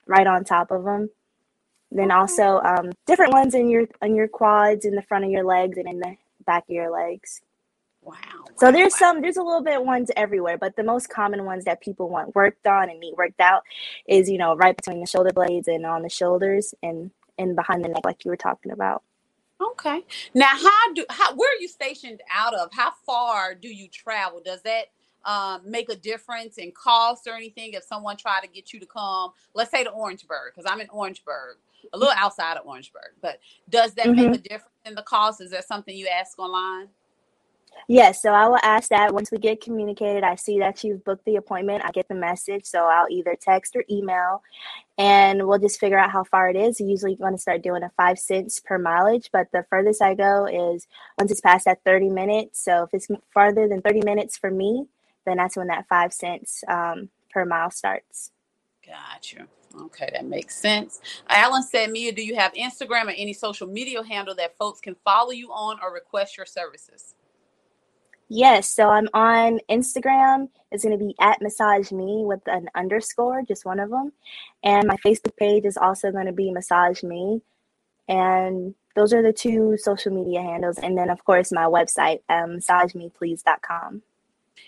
right 0.05 0.27
on 0.27 0.43
top 0.43 0.71
of 0.71 0.83
them. 0.83 1.09
Then 1.91 2.11
also 2.11 2.59
um, 2.59 2.91
different 3.05 3.33
ones 3.33 3.55
in 3.55 3.69
your 3.69 3.85
on 4.01 4.15
your 4.15 4.27
quads, 4.27 4.85
in 4.85 4.95
the 4.95 5.01
front 5.01 5.25
of 5.25 5.31
your 5.31 5.43
legs, 5.43 5.77
and 5.77 5.87
in 5.87 5.99
the 5.99 6.15
back 6.45 6.63
of 6.63 6.69
your 6.69 6.91
legs. 6.91 7.41
Wow. 8.07 8.15
So 8.55 8.71
there's 8.71 8.93
wow. 8.93 8.99
some, 8.99 9.21
there's 9.21 9.35
a 9.35 9.43
little 9.43 9.61
bit 9.61 9.83
ones 9.83 10.09
everywhere, 10.15 10.57
but 10.57 10.77
the 10.77 10.83
most 10.83 11.09
common 11.09 11.43
ones 11.43 11.65
that 11.65 11.81
people 11.81 12.07
want 12.07 12.33
worked 12.35 12.65
on 12.65 12.89
and 12.89 12.99
need 13.01 13.15
worked 13.17 13.41
out 13.41 13.63
is, 14.07 14.29
you 14.29 14.37
know, 14.37 14.55
right 14.55 14.75
between 14.75 15.01
the 15.01 15.05
shoulder 15.05 15.33
blades 15.33 15.67
and 15.67 15.85
on 15.85 16.03
the 16.03 16.09
shoulders 16.09 16.73
and 16.81 17.11
and 17.37 17.55
behind 17.55 17.83
the 17.83 17.89
neck, 17.89 18.03
like 18.03 18.23
you 18.25 18.31
were 18.31 18.37
talking 18.37 18.71
about. 18.71 19.03
Okay. 19.61 20.03
Now, 20.33 20.47
how 20.47 20.93
do 20.93 21.05
how 21.09 21.35
where 21.35 21.49
are 21.53 21.59
you 21.59 21.67
stationed 21.67 22.21
out 22.33 22.53
of? 22.53 22.69
How 22.71 22.93
far 23.05 23.53
do 23.55 23.67
you 23.67 23.89
travel? 23.89 24.41
Does 24.43 24.61
that 24.61 24.85
um, 25.25 25.69
make 25.69 25.89
a 25.89 25.95
difference 25.95 26.57
in 26.57 26.71
cost 26.71 27.27
or 27.27 27.33
anything? 27.33 27.73
If 27.73 27.83
someone 27.83 28.15
tried 28.15 28.41
to 28.41 28.47
get 28.47 28.71
you 28.71 28.79
to 28.79 28.85
come, 28.85 29.31
let's 29.53 29.69
say 29.69 29.83
to 29.83 29.89
Orangeburg, 29.89 30.53
because 30.55 30.71
I'm 30.71 30.79
in 30.79 30.89
Orangeburg, 30.89 31.57
a 31.91 31.97
little 31.97 32.13
outside 32.15 32.55
of 32.55 32.65
Orangeburg, 32.65 33.11
but 33.21 33.39
does 33.69 33.93
that 33.95 34.07
mm-hmm. 34.07 34.31
make 34.31 34.39
a 34.39 34.43
difference 34.49 34.73
in 34.85 34.95
the 34.95 35.03
cost? 35.03 35.41
Is 35.41 35.51
that 35.51 35.67
something 35.67 35.95
you 35.95 36.07
ask 36.07 36.39
online? 36.39 36.87
Yes, 37.87 38.21
so 38.21 38.31
I 38.31 38.47
will 38.47 38.59
ask 38.63 38.89
that 38.89 39.13
once 39.13 39.31
we 39.31 39.37
get 39.37 39.61
communicated. 39.61 40.23
I 40.23 40.35
see 40.35 40.59
that 40.59 40.83
you've 40.83 41.03
booked 41.03 41.25
the 41.25 41.37
appointment. 41.37 41.85
I 41.85 41.91
get 41.91 42.07
the 42.07 42.15
message, 42.15 42.65
so 42.65 42.85
I'll 42.85 43.09
either 43.09 43.37
text 43.39 43.75
or 43.75 43.85
email, 43.89 44.43
and 44.97 45.47
we'll 45.47 45.59
just 45.59 45.79
figure 45.79 45.97
out 45.97 46.11
how 46.11 46.25
far 46.25 46.49
it 46.49 46.57
is. 46.57 46.81
Usually, 46.81 47.15
going 47.15 47.33
to 47.33 47.41
start 47.41 47.61
doing 47.61 47.83
a 47.83 47.91
five 47.95 48.19
cents 48.19 48.59
per 48.59 48.77
mileage, 48.77 49.29
but 49.31 49.47
the 49.53 49.65
furthest 49.69 50.01
I 50.01 50.15
go 50.15 50.45
is 50.45 50.85
once 51.17 51.31
it's 51.31 51.41
past 51.41 51.65
that 51.65 51.83
thirty 51.85 52.09
minutes. 52.09 52.63
So 52.63 52.83
if 52.83 52.89
it's 52.93 53.07
farther 53.33 53.67
than 53.67 53.81
thirty 53.81 54.01
minutes 54.01 54.37
for 54.37 54.51
me, 54.51 54.87
then 55.25 55.37
that's 55.37 55.55
when 55.55 55.67
that 55.67 55.87
five 55.87 56.11
cents 56.11 56.63
um, 56.67 57.09
per 57.29 57.45
mile 57.45 57.71
starts. 57.71 58.31
Gotcha. 58.85 59.47
Okay, 59.79 60.09
that 60.13 60.25
makes 60.25 60.55
sense. 60.55 61.01
Alan 61.29 61.61
said, 61.61 61.91
Mia, 61.91 62.11
do 62.11 62.23
you 62.23 62.35
have 62.35 62.53
Instagram 62.53 63.05
or 63.05 63.11
any 63.11 63.33
social 63.33 63.67
media 63.67 64.03
handle 64.03 64.33
that 64.35 64.57
folks 64.57 64.79
can 64.79 64.95
follow 65.03 65.31
you 65.31 65.51
on 65.51 65.77
or 65.83 65.93
request 65.93 66.37
your 66.37 66.45
services? 66.45 67.13
Yes, 68.29 68.67
so 68.67 68.89
I'm 68.89 69.07
on 69.13 69.59
Instagram. 69.69 70.49
It's 70.71 70.83
going 70.83 70.97
to 70.97 71.03
be 71.03 71.15
at 71.19 71.41
massage 71.41 71.91
me 71.91 72.23
with 72.25 72.41
an 72.47 72.69
underscore, 72.75 73.43
just 73.47 73.65
one 73.65 73.79
of 73.79 73.89
them. 73.89 74.11
And 74.63 74.87
my 74.87 74.97
Facebook 74.97 75.37
page 75.37 75.63
is 75.63 75.77
also 75.77 76.11
going 76.11 76.25
to 76.25 76.33
be 76.33 76.51
massage 76.51 77.03
me. 77.03 77.41
And 78.09 78.75
those 78.95 79.13
are 79.13 79.21
the 79.21 79.31
two 79.31 79.77
social 79.77 80.11
media 80.11 80.41
handles. 80.41 80.77
And 80.77 80.97
then, 80.97 81.09
of 81.09 81.23
course, 81.23 81.53
my 81.53 81.63
website, 81.63 82.19
um, 82.27 82.57
massagemeplease.com. 82.57 84.01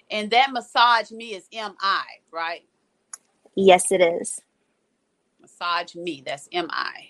And 0.10 0.32
that 0.32 0.52
massage 0.52 1.12
me 1.12 1.34
is 1.34 1.48
M 1.52 1.76
I, 1.82 2.04
right? 2.32 2.62
Yes, 3.56 3.92
it 3.92 4.02
is. 4.02 4.42
Massage 5.42 5.96
me, 5.96 6.24
that's 6.26 6.48
M 6.52 6.70
I. 6.70 7.10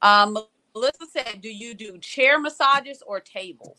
Um, 0.00 0.36
Melissa 0.74 1.06
said, 1.12 1.40
do 1.40 1.48
you 1.48 1.74
do 1.74 1.98
chair 1.98 2.40
massages 2.40 3.02
or 3.06 3.20
table? 3.20 3.76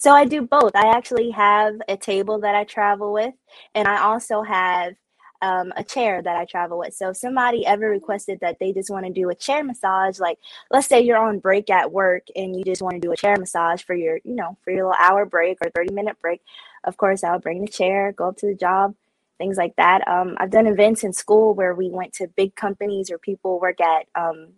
So 0.00 0.12
I 0.12 0.24
do 0.24 0.40
both. 0.40 0.74
I 0.74 0.96
actually 0.96 1.30
have 1.32 1.74
a 1.86 1.94
table 1.94 2.40
that 2.40 2.54
I 2.54 2.64
travel 2.64 3.12
with, 3.12 3.34
and 3.74 3.86
I 3.86 4.00
also 4.00 4.40
have 4.42 4.94
um, 5.42 5.74
a 5.76 5.84
chair 5.84 6.22
that 6.22 6.36
I 6.36 6.46
travel 6.46 6.78
with. 6.78 6.94
So 6.94 7.10
if 7.10 7.18
somebody 7.18 7.66
ever 7.66 7.90
requested 7.90 8.40
that 8.40 8.56
they 8.58 8.72
just 8.72 8.88
want 8.90 9.04
to 9.04 9.12
do 9.12 9.28
a 9.28 9.34
chair 9.34 9.62
massage, 9.62 10.18
like 10.18 10.38
let's 10.70 10.86
say 10.86 11.02
you're 11.02 11.18
on 11.18 11.38
break 11.38 11.68
at 11.68 11.92
work 11.92 12.22
and 12.34 12.56
you 12.56 12.64
just 12.64 12.80
want 12.80 12.94
to 12.94 13.00
do 13.00 13.12
a 13.12 13.16
chair 13.16 13.36
massage 13.36 13.82
for 13.82 13.94
your, 13.94 14.20
you 14.24 14.34
know, 14.34 14.56
for 14.64 14.70
your 14.70 14.86
little 14.88 14.96
hour 14.98 15.26
break 15.26 15.58
or 15.62 15.70
30 15.70 15.92
minute 15.92 16.16
break, 16.22 16.40
of 16.84 16.96
course 16.96 17.22
I'll 17.22 17.38
bring 17.38 17.60
the 17.60 17.70
chair, 17.70 18.12
go 18.12 18.28
up 18.28 18.38
to 18.38 18.46
the 18.46 18.54
job, 18.54 18.94
things 19.36 19.58
like 19.58 19.76
that. 19.76 20.08
Um, 20.08 20.34
I've 20.38 20.50
done 20.50 20.66
events 20.66 21.04
in 21.04 21.12
school 21.12 21.52
where 21.54 21.74
we 21.74 21.90
went 21.90 22.14
to 22.14 22.26
big 22.26 22.54
companies 22.54 23.10
or 23.10 23.18
people 23.18 23.60
work 23.60 23.82
at 23.82 24.06
um, 24.14 24.48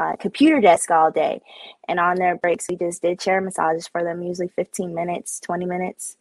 uh, 0.00 0.16
computer 0.16 0.60
desk 0.60 0.90
all 0.90 1.10
day. 1.10 1.40
And 1.88 2.00
on 2.00 2.16
their 2.16 2.36
breaks, 2.36 2.66
we 2.68 2.76
just 2.76 3.02
did 3.02 3.20
chair 3.20 3.40
massages 3.40 3.88
for 3.88 4.02
them, 4.04 4.22
usually 4.22 4.48
15 4.48 4.94
minutes, 4.94 5.40
20 5.40 5.66
minutes. 5.66 6.16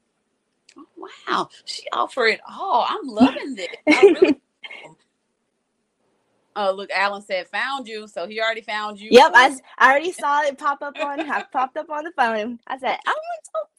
Oh, 0.77 0.85
wow. 1.27 1.49
She 1.65 1.83
offered 1.93 2.27
it 2.27 2.41
all. 2.49 2.85
I'm 2.87 3.07
loving 3.07 3.55
this. 3.55 3.67
Really 3.87 4.35
Oh, 6.55 6.73
look, 6.73 6.91
Alan 6.91 7.21
said 7.21 7.47
found 7.47 7.87
you. 7.87 8.07
So 8.07 8.27
he 8.27 8.41
already 8.41 8.61
found 8.61 8.99
you. 8.99 9.09
Yep, 9.11 9.31
I, 9.33 9.57
I 9.77 9.91
already 9.91 10.11
saw 10.11 10.41
it 10.41 10.57
pop 10.57 10.81
up 10.81 10.97
on 10.99 11.19
I 11.21 11.43
popped 11.43 11.77
up 11.77 11.89
on 11.89 12.03
the 12.03 12.11
phone. 12.11 12.59
I 12.67 12.77
said, 12.77 12.97
oh, 13.07 13.13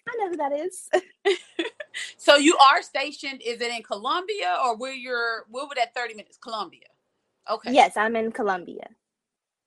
I 0.09 0.16
know 0.18 0.31
who 0.31 0.37
that 0.37 0.52
is. 0.52 0.88
so 2.16 2.37
you 2.37 2.57
are 2.57 2.83
stationed, 2.83 3.42
is 3.44 3.61
it 3.61 3.70
in 3.70 3.83
Columbia 3.83 4.57
or 4.64 4.76
where 4.76 4.94
you're 4.94 5.44
where 5.50 5.66
would 5.66 5.76
that 5.76 5.94
30 5.94 6.14
minutes? 6.14 6.38
Columbia. 6.38 6.87
Okay. 7.50 7.72
Yes, 7.72 7.96
I'm 7.96 8.16
in 8.16 8.33
Columbia. 8.33 8.88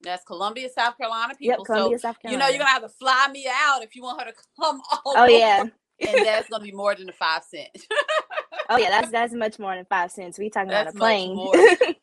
That's 0.06 0.24
Columbia, 0.24 0.70
South 0.70 0.98
Carolina 0.98 1.34
people. 1.36 1.58
Yep, 1.60 1.66
Columbia, 1.66 2.00
so, 2.00 2.02
South 2.10 2.20
Carolina. 2.22 2.32
You 2.32 2.38
know, 2.38 2.54
you're 2.54 2.60
gonna 2.60 2.70
have 2.70 2.84
to 2.84 2.90
fly 2.90 3.28
me 3.32 3.48
out 3.52 3.84
if 3.84 3.96
you 3.96 4.04
want 4.04 4.22
her 4.22 4.32
to 4.32 4.38
come 4.60 4.82
all 4.92 5.14
Oh 5.18 5.26
yeah. 5.26 5.62
and 5.62 5.72
that's 6.26 6.50
gonna 6.50 6.64
be 6.64 6.72
more 6.72 6.96
than 6.96 7.08
the 7.08 7.14
five 7.14 7.44
cents. 7.44 7.86
oh 8.70 8.78
yeah, 8.78 8.90
that's 8.90 9.12
that's 9.12 9.34
much 9.34 9.60
more 9.60 9.76
than 9.76 9.86
five 9.86 10.12
cents. 10.12 10.38
We 10.40 10.50
talking 10.50 10.70
that's 10.70 10.96
about 10.96 10.96
a 10.96 11.00
plane. 11.00 11.96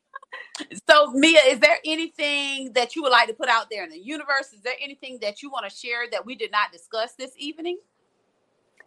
so 0.89 1.13
Mia, 1.13 1.41
is 1.49 1.61
there 1.61 1.79
anything 1.85 2.73
that 2.75 2.95
you 2.97 3.03
would 3.03 3.13
like 3.13 3.29
to 3.29 3.35
put 3.35 3.49
out 3.49 3.69
there 3.71 3.85
in 3.85 3.91
the 3.91 3.99
universe? 3.99 4.53
Is 4.53 4.63
there 4.63 4.75
anything 4.83 5.19
that 5.23 5.43
you 5.43 5.51
want 5.51 5.69
to 5.69 5.75
share 5.75 6.11
that 6.11 6.27
we 6.27 6.35
did 6.35 6.51
not 6.51 6.73
discuss 6.73 7.15
this 7.15 7.33
evening? 7.37 7.79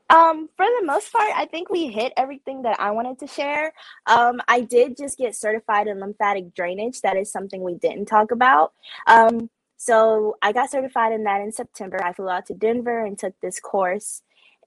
Um, 0.09 0.49
for 0.55 0.65
the 0.65 0.85
most 0.85 1.11
part, 1.11 1.31
I 1.35 1.45
think 1.45 1.69
we 1.69 1.87
hit 1.87 2.13
everything 2.15 2.61
that 2.61 2.79
I 2.79 2.91
wanted 2.91 3.19
to 3.19 3.27
share. 3.27 3.73
Um, 4.05 4.39
I 4.47 4.61
did 4.61 4.97
just 4.97 5.17
get 5.17 5.35
certified 5.35 5.87
in 5.87 5.99
lymphatic 5.99 6.53
drainage. 6.53 7.01
That 7.01 7.17
is 7.17 7.31
something 7.31 7.63
we 7.63 7.75
didn't 7.75 8.05
talk 8.05 8.31
about. 8.31 8.73
Um, 9.07 9.49
so 9.77 10.37
I 10.41 10.51
got 10.51 10.69
certified 10.69 11.11
in 11.13 11.23
that 11.23 11.41
in 11.41 11.51
September. 11.51 12.03
I 12.03 12.13
flew 12.13 12.29
out 12.29 12.45
to 12.47 12.53
Denver 12.53 13.03
and 13.03 13.17
took 13.17 13.33
this 13.41 13.59
course. 13.59 14.21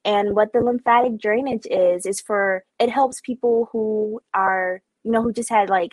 And 0.04 0.34
what 0.34 0.52
the 0.52 0.60
lymphatic 0.60 1.20
drainage 1.20 1.66
is 1.70 2.06
is 2.06 2.20
for 2.20 2.64
it 2.78 2.90
helps 2.90 3.20
people 3.20 3.68
who 3.72 4.20
are 4.32 4.80
you 5.04 5.10
know 5.10 5.22
who 5.22 5.32
just 5.32 5.50
had 5.50 5.68
like 5.68 5.92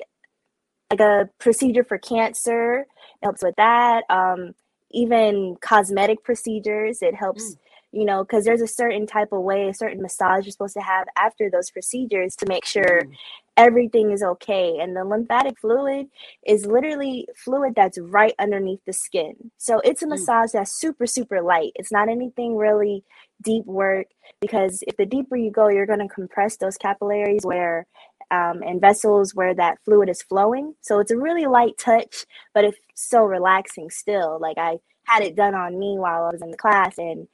like 0.92 1.00
a 1.00 1.30
procedure 1.40 1.84
for 1.84 1.98
cancer. 1.98 2.86
It 3.22 3.26
helps 3.26 3.44
with 3.44 3.56
that. 3.58 4.04
Um, 4.10 4.54
even 4.92 5.58
cosmetic 5.62 6.24
procedures. 6.24 7.02
It 7.02 7.16
helps. 7.16 7.54
Mm 7.56 7.58
you 7.96 8.04
know, 8.04 8.26
because 8.26 8.44
there's 8.44 8.62
a 8.62 8.68
certain 8.68 9.08
type 9.08 9.30
of 9.32 9.42
way, 9.42 9.70
a 9.70 9.74
certain 9.74 10.02
massage 10.02 10.44
you're 10.44 10.52
supposed 10.52 10.74
to 10.74 10.82
have 10.82 11.08
after 11.16 11.50
those 11.50 11.72
procedures 11.72 12.36
to 12.36 12.46
make 12.46 12.66
sure 12.66 13.04
mm. 13.04 13.12
everything 13.56 14.12
is 14.12 14.22
okay. 14.22 14.80
And 14.82 14.94
the 14.94 15.06
lymphatic 15.06 15.58
fluid 15.58 16.08
is 16.46 16.66
literally 16.66 17.26
fluid 17.38 17.74
that's 17.74 17.98
right 17.98 18.34
underneath 18.38 18.82
the 18.86 18.92
skin. 18.92 19.52
So 19.58 19.80
it's 19.80 20.04
a 20.04 20.08
mm. 20.08 20.10
massage 20.10 20.52
that's 20.52 20.78
super, 20.78 21.08
super 21.08 21.42
light. 21.42 21.72
It's 21.76 21.92
not 21.92 22.10
anything 22.10 22.58
really 22.58 23.06
deep 23.42 23.66
work 23.66 24.08
because 24.42 24.84
if 24.86 24.98
the 24.98 25.06
deeper 25.06 25.38
you 25.38 25.50
go, 25.50 25.70
you're 25.70 25.86
going 25.86 26.06
to 26.06 26.14
compress 26.14 26.58
those 26.58 26.76
capillaries 26.76 27.46
where 27.46 27.88
um, 28.30 28.62
and 28.62 28.82
vessels 28.82 29.34
where 29.34 29.54
that 29.54 29.78
fluid 29.86 30.10
is 30.10 30.22
flowing. 30.22 30.74
So 30.82 31.00
it's 31.00 31.12
a 31.12 31.18
really 31.18 31.46
light 31.46 31.78
touch, 31.78 32.26
but 32.54 32.66
it's 32.66 32.78
so 32.94 33.24
relaxing 33.24 33.90
still. 33.90 34.38
Like 34.42 34.58
I 34.58 34.80
had 35.06 35.24
it 35.24 35.36
done 35.36 35.56
on 35.56 35.80
me 35.80 35.98
while 35.98 36.26
I 36.26 36.32
was 36.32 36.42
in 36.42 36.52
the 36.52 36.58
class 36.58 36.98
and 36.98 37.28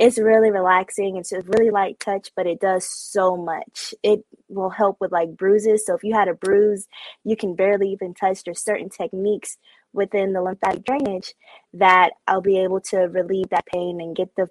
it's 0.00 0.18
really 0.18 0.50
relaxing. 0.50 1.18
It's 1.18 1.30
a 1.30 1.42
really 1.42 1.68
light 1.68 2.00
touch, 2.00 2.30
but 2.34 2.46
it 2.46 2.58
does 2.58 2.88
so 2.88 3.36
much. 3.36 3.92
It 4.02 4.24
will 4.48 4.70
help 4.70 4.96
with 4.98 5.12
like 5.12 5.36
bruises. 5.36 5.84
So 5.84 5.94
if 5.94 6.02
you 6.02 6.14
had 6.14 6.26
a 6.26 6.34
bruise, 6.34 6.88
you 7.22 7.36
can 7.36 7.54
barely 7.54 7.90
even 7.90 8.14
touch. 8.14 8.42
There's 8.42 8.64
certain 8.64 8.88
techniques 8.88 9.58
within 9.92 10.32
the 10.32 10.40
lymphatic 10.40 10.86
drainage 10.86 11.34
that 11.74 12.12
I'll 12.26 12.40
be 12.40 12.58
able 12.58 12.80
to 12.82 13.00
relieve 13.00 13.50
that 13.50 13.66
pain 13.66 14.00
and 14.00 14.16
get 14.16 14.34
the 14.36 14.48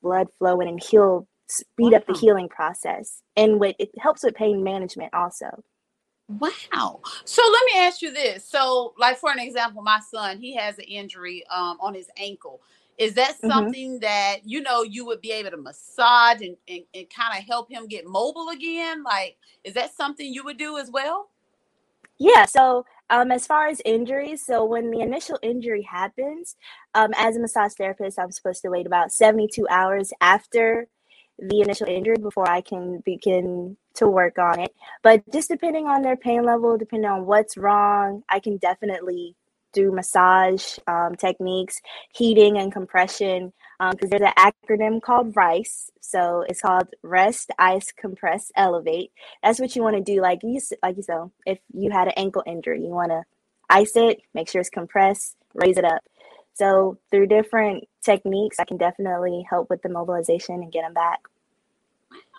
blood 0.00 0.28
flowing 0.38 0.68
and 0.68 0.80
heal, 0.80 1.26
speed 1.48 1.90
wow. 1.90 1.98
up 1.98 2.06
the 2.06 2.16
healing 2.16 2.48
process. 2.48 3.20
And 3.36 3.58
with, 3.58 3.74
it 3.80 3.90
helps 3.98 4.22
with 4.22 4.36
pain 4.36 4.62
management 4.62 5.12
also. 5.12 5.64
Wow. 6.28 7.00
So 7.24 7.42
let 7.52 7.62
me 7.66 7.80
ask 7.80 8.00
you 8.00 8.12
this. 8.12 8.48
So, 8.48 8.94
like 8.98 9.18
for 9.18 9.30
an 9.30 9.38
example, 9.38 9.82
my 9.82 10.00
son, 10.10 10.38
he 10.38 10.54
has 10.56 10.78
an 10.78 10.84
injury 10.84 11.44
um, 11.50 11.76
on 11.80 11.94
his 11.94 12.08
ankle 12.16 12.60
is 12.98 13.14
that 13.14 13.36
mm-hmm. 13.36 13.48
something 13.48 14.00
that 14.00 14.38
you 14.44 14.60
know 14.60 14.82
you 14.82 15.04
would 15.04 15.20
be 15.20 15.32
able 15.32 15.50
to 15.50 15.56
massage 15.56 16.40
and, 16.40 16.56
and, 16.68 16.82
and 16.94 17.06
kind 17.10 17.36
of 17.38 17.44
help 17.44 17.70
him 17.70 17.86
get 17.86 18.06
mobile 18.06 18.48
again 18.50 19.02
like 19.02 19.36
is 19.64 19.74
that 19.74 19.94
something 19.94 20.32
you 20.32 20.44
would 20.44 20.56
do 20.56 20.78
as 20.78 20.90
well 20.90 21.30
yeah 22.18 22.44
so 22.44 22.84
um, 23.10 23.30
as 23.30 23.46
far 23.46 23.66
as 23.66 23.80
injuries 23.84 24.44
so 24.44 24.64
when 24.64 24.90
the 24.90 25.00
initial 25.00 25.38
injury 25.42 25.82
happens 25.82 26.56
um, 26.94 27.10
as 27.16 27.36
a 27.36 27.40
massage 27.40 27.72
therapist 27.74 28.18
i'm 28.18 28.30
supposed 28.30 28.62
to 28.62 28.68
wait 28.68 28.86
about 28.86 29.12
72 29.12 29.66
hours 29.68 30.12
after 30.20 30.86
the 31.38 31.60
initial 31.60 31.88
injury 31.88 32.16
before 32.20 32.48
i 32.48 32.60
can 32.60 33.02
begin 33.04 33.76
to 33.94 34.08
work 34.08 34.38
on 34.38 34.60
it 34.60 34.74
but 35.02 35.22
just 35.32 35.48
depending 35.48 35.86
on 35.86 36.02
their 36.02 36.16
pain 36.16 36.44
level 36.44 36.76
depending 36.76 37.10
on 37.10 37.26
what's 37.26 37.56
wrong 37.56 38.22
i 38.28 38.38
can 38.38 38.56
definitely 38.58 39.36
do 39.74 39.92
massage 39.92 40.78
um, 40.86 41.14
techniques, 41.16 41.82
heating 42.14 42.56
and 42.56 42.72
compression, 42.72 43.52
because 43.78 44.04
um, 44.04 44.08
there's 44.08 44.22
an 44.22 44.52
acronym 44.52 45.02
called 45.02 45.36
RICE. 45.36 45.90
So 46.00 46.44
it's 46.48 46.62
called 46.62 46.88
Rest, 47.02 47.50
Ice, 47.58 47.92
Compress, 47.92 48.50
Elevate. 48.56 49.10
That's 49.42 49.60
what 49.60 49.76
you 49.76 49.82
want 49.82 49.96
to 49.96 50.02
do. 50.02 50.22
Like 50.22 50.40
you, 50.42 50.60
like 50.82 50.96
you 50.96 51.02
said, 51.02 51.28
if 51.44 51.58
you 51.74 51.90
had 51.90 52.08
an 52.08 52.14
ankle 52.16 52.44
injury, 52.46 52.80
you 52.80 52.88
want 52.88 53.10
to 53.10 53.24
ice 53.68 53.96
it, 53.96 54.20
make 54.32 54.48
sure 54.48 54.60
it's 54.60 54.70
compressed, 54.70 55.36
raise 55.54 55.76
it 55.76 55.84
up. 55.84 56.02
So 56.54 56.98
through 57.10 57.26
different 57.26 57.84
techniques, 58.04 58.60
I 58.60 58.64
can 58.64 58.76
definitely 58.76 59.44
help 59.48 59.68
with 59.68 59.82
the 59.82 59.88
mobilization 59.88 60.56
and 60.56 60.72
get 60.72 60.82
them 60.82 60.94
back. 60.94 61.20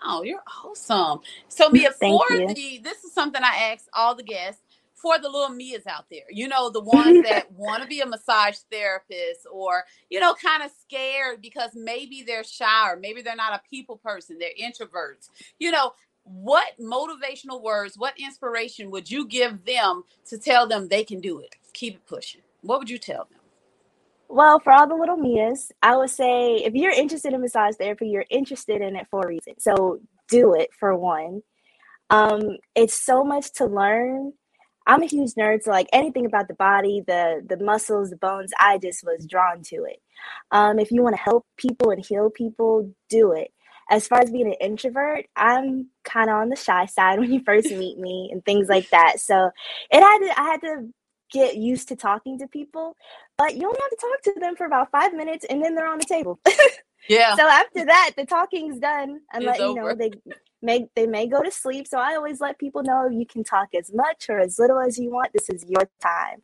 Wow, 0.06 0.22
you're 0.24 0.44
awesome. 0.64 1.20
So 1.48 1.70
Mia, 1.70 1.92
for 2.00 2.26
the 2.30 2.82
this 2.84 3.04
is 3.04 3.14
something 3.14 3.42
I 3.44 3.72
ask 3.74 3.86
all 3.94 4.16
the 4.16 4.24
guests 4.24 4.62
for 4.94 5.20
the 5.20 5.30
little 5.30 5.50
Mias 5.50 5.86
out 5.88 6.06
there, 6.10 6.24
you 6.32 6.48
know, 6.48 6.70
the 6.70 6.82
ones 6.82 7.24
that 7.24 7.52
want 7.52 7.84
to 7.84 7.88
be 7.88 8.00
a 8.02 8.06
massage 8.06 8.58
therapist 8.72 9.46
or, 9.52 9.84
you 10.10 10.20
know, 10.20 10.34
kind 10.34 10.64
of 10.64 10.72
scared 10.82 11.42
because 11.42 11.72
maybe 11.76 12.24
they're 12.26 12.44
shy 12.44 12.90
or 12.90 12.96
maybe 12.98 13.22
they're 13.22 13.36
not 13.36 13.54
a 13.54 13.70
people 13.70 13.98
person, 13.98 14.38
they're 14.40 14.50
introverts. 14.60 15.30
You 15.60 15.72
know, 15.72 15.94
what 16.24 16.66
motivational 16.82 17.62
words, 17.62 17.98
what 17.98 18.14
inspiration 18.18 18.90
would 18.92 19.12
you 19.12 19.28
give 19.28 19.64
them 19.66 20.04
to 20.30 20.38
tell 20.38 20.68
them 20.68 20.88
they 20.88 21.04
can 21.04 21.20
do 21.20 21.40
it? 21.40 21.56
Keep 21.74 21.96
it 21.96 22.08
pushing. 22.08 22.42
What 22.62 22.80
would 22.80 22.90
you 22.90 22.98
tell 22.98 23.28
them? 23.30 23.40
Well, 24.30 24.60
for 24.60 24.74
all 24.74 24.88
the 24.88 24.96
little 24.96 25.18
Mias, 25.18 25.72
I 25.82 25.96
would 25.98 26.10
say 26.10 26.56
if 26.58 26.74
you're 26.74 26.92
interested 26.92 27.34
in 27.34 27.42
massage 27.42 27.76
therapy, 27.76 28.08
you're 28.10 28.26
interested 28.30 28.82
in 28.82 28.96
it 28.96 29.08
for 29.10 29.22
a 29.24 29.28
reason. 29.28 29.56
So 29.60 30.00
do 30.30 30.54
it 30.56 30.70
for 30.78 30.96
one. 30.96 31.42
Um, 32.10 32.58
it's 32.76 33.00
so 33.06 33.24
much 33.24 33.54
to 33.54 33.66
learn. 33.66 34.34
I'm 34.88 35.04
a 35.04 35.08
huge 35.08 35.34
nerd, 35.34 35.64
so 35.64 35.72
like 35.72 35.88
anything 35.94 36.26
about 36.26 36.48
the 36.48 36.54
body, 36.56 37.04
the 37.08 37.44
the 37.48 37.64
muscles, 37.64 38.12
the 38.12 38.18
bones, 38.18 38.52
I 38.60 38.78
just 38.78 39.04
was 39.04 39.26
drawn 39.28 39.64
to 39.64 39.86
it. 39.86 40.02
Um, 40.52 40.80
if 40.80 40.92
you 40.92 41.04
want 41.04 41.16
to 41.16 41.22
help 41.22 41.46
people 41.58 41.92
and 41.92 42.06
heal 42.06 42.30
people, 42.30 42.92
do 43.10 43.34
it. 43.34 43.52
As 43.90 44.08
far 44.08 44.22
as 44.22 44.32
being 44.32 44.48
an 44.48 44.56
introvert, 44.62 45.26
I'm 45.36 45.90
kind 46.04 46.30
of 46.30 46.36
on 46.38 46.50
the 46.50 46.56
shy 46.56 46.86
side 46.86 47.20
when 47.22 47.32
you 47.34 47.42
first 47.46 47.72
meet 47.72 47.98
me 48.00 48.30
and 48.32 48.46
things 48.46 48.70
like 48.70 48.90
that. 48.92 49.20
So 49.20 49.52
it 49.92 50.02
had 50.02 50.20
to, 50.20 50.40
I 50.40 50.44
had 50.46 50.62
to 50.62 50.90
get 51.40 51.52
used 51.72 51.88
to 51.90 51.96
talking 51.96 52.36
to 52.40 52.48
people, 52.60 52.88
but 53.42 53.50
you 53.58 53.64
only 53.70 53.80
have 53.86 53.94
to 53.96 54.02
talk 54.08 54.20
to 54.36 54.40
them 54.44 54.56
for 54.56 54.66
about 54.72 54.88
five 54.98 55.12
minutes 55.22 55.46
and 55.50 55.58
then 55.62 55.72
they're 55.76 55.92
on 55.96 56.00
the 56.04 56.12
table. 56.18 56.40
Yeah. 57.08 57.36
so 57.36 57.46
after 57.48 57.86
that, 57.86 58.12
the 58.18 58.26
talking's 58.26 58.80
done 58.80 59.10
and 59.32 59.46
let 59.46 59.60
you 59.60 59.76
know 59.76 59.94
they 59.94 60.10
may 60.64 60.78
they 60.98 61.06
may 61.06 61.26
go 61.28 61.40
to 61.44 61.52
sleep. 61.52 61.86
So 61.88 61.98
I 62.00 62.16
always 62.20 62.40
let 62.46 62.58
people 62.58 62.82
know 62.90 63.00
you 63.22 63.28
can 63.34 63.44
talk 63.44 63.70
as 63.80 63.88
much 64.04 64.22
or 64.28 64.40
as 64.40 64.58
little 64.58 64.80
as 64.88 64.98
you 64.98 65.12
want. 65.12 65.30
This 65.32 65.48
is 65.56 65.64
your 65.74 65.86
time. 66.02 66.40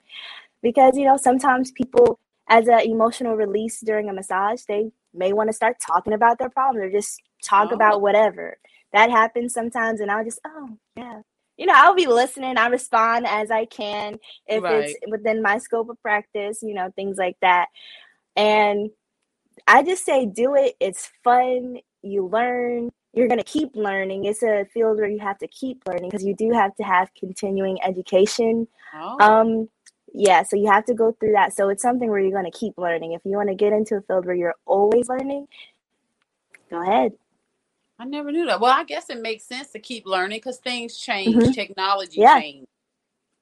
Because 0.61 0.93
you 0.99 1.05
know, 1.09 1.17
sometimes 1.17 1.71
people 1.71 2.19
as 2.47 2.67
an 2.67 2.81
emotional 2.81 3.35
release 3.45 3.77
during 3.81 4.07
a 4.09 4.13
massage, 4.13 4.61
they 4.67 4.91
may 5.15 5.33
want 5.33 5.49
to 5.49 5.53
start 5.61 5.77
talking 5.91 6.13
about 6.13 6.37
their 6.37 6.49
problem 6.57 6.83
or 6.83 6.91
just 6.91 7.13
talk 7.43 7.69
Oh. 7.71 7.75
about 7.79 8.01
whatever. 8.05 8.45
That 8.93 9.09
happens 9.09 9.53
sometimes 9.55 9.99
and 9.99 10.11
I'll 10.11 10.23
just, 10.29 10.41
oh 10.45 10.77
yeah. 10.95 11.21
You 11.57 11.65
know, 11.67 11.73
I'll 11.75 11.95
be 11.95 12.07
listening. 12.07 12.57
I 12.57 12.67
respond 12.67 13.27
as 13.27 13.51
I 13.51 13.65
can 13.65 14.17
if 14.47 14.63
it's 14.65 14.99
within 15.09 15.41
my 15.41 15.57
scope 15.59 15.89
of 15.89 16.01
practice, 16.01 16.59
you 16.61 16.73
know, 16.73 16.91
things 16.95 17.17
like 17.17 17.37
that. 17.41 17.67
And 18.35 18.89
I 19.67 19.83
just 19.83 20.05
say 20.05 20.25
do 20.25 20.55
it. 20.55 20.75
It's 20.79 21.11
fun. 21.23 21.77
You 22.01 22.27
learn. 22.27 22.89
You're 23.13 23.27
going 23.27 23.39
to 23.39 23.43
keep 23.43 23.75
learning. 23.75 24.25
It's 24.25 24.41
a 24.41 24.65
field 24.73 24.97
where 24.97 25.09
you 25.09 25.19
have 25.19 25.37
to 25.39 25.47
keep 25.47 25.81
learning 25.85 26.09
because 26.09 26.25
you 26.25 26.35
do 26.35 26.51
have 26.51 26.73
to 26.77 26.83
have 26.83 27.09
continuing 27.13 27.77
education. 27.83 28.67
Oh. 28.95 29.17
Um, 29.19 29.69
yeah, 30.13 30.43
so 30.43 30.55
you 30.55 30.67
have 30.67 30.85
to 30.85 30.93
go 30.93 31.15
through 31.19 31.33
that. 31.33 31.53
So 31.55 31.69
it's 31.69 31.81
something 31.81 32.09
where 32.09 32.19
you're 32.19 32.31
going 32.31 32.49
to 32.49 32.57
keep 32.57 32.77
learning. 32.77 33.13
If 33.13 33.21
you 33.25 33.31
want 33.31 33.49
to 33.49 33.55
get 33.55 33.73
into 33.73 33.95
a 33.95 34.01
field 34.01 34.25
where 34.25 34.35
you're 34.35 34.55
always 34.65 35.09
learning, 35.09 35.47
go 36.69 36.81
ahead. 36.81 37.13
I 38.01 38.05
never 38.05 38.33
knew 38.33 38.47
that. 38.47 38.61
Well, 38.61 38.71
I 38.77 38.85
guess 38.85 39.11
it 39.11 39.21
makes 39.21 39.45
sense 39.45 39.71
to 39.71 39.79
keep 39.79 40.07
learning 40.07 40.39
because 40.39 40.59
things 40.59 40.97
change, 40.97 41.35
Mhm. 41.35 41.53
technology 41.53 42.21
Yeah. 42.21 42.35
change. 42.35 42.67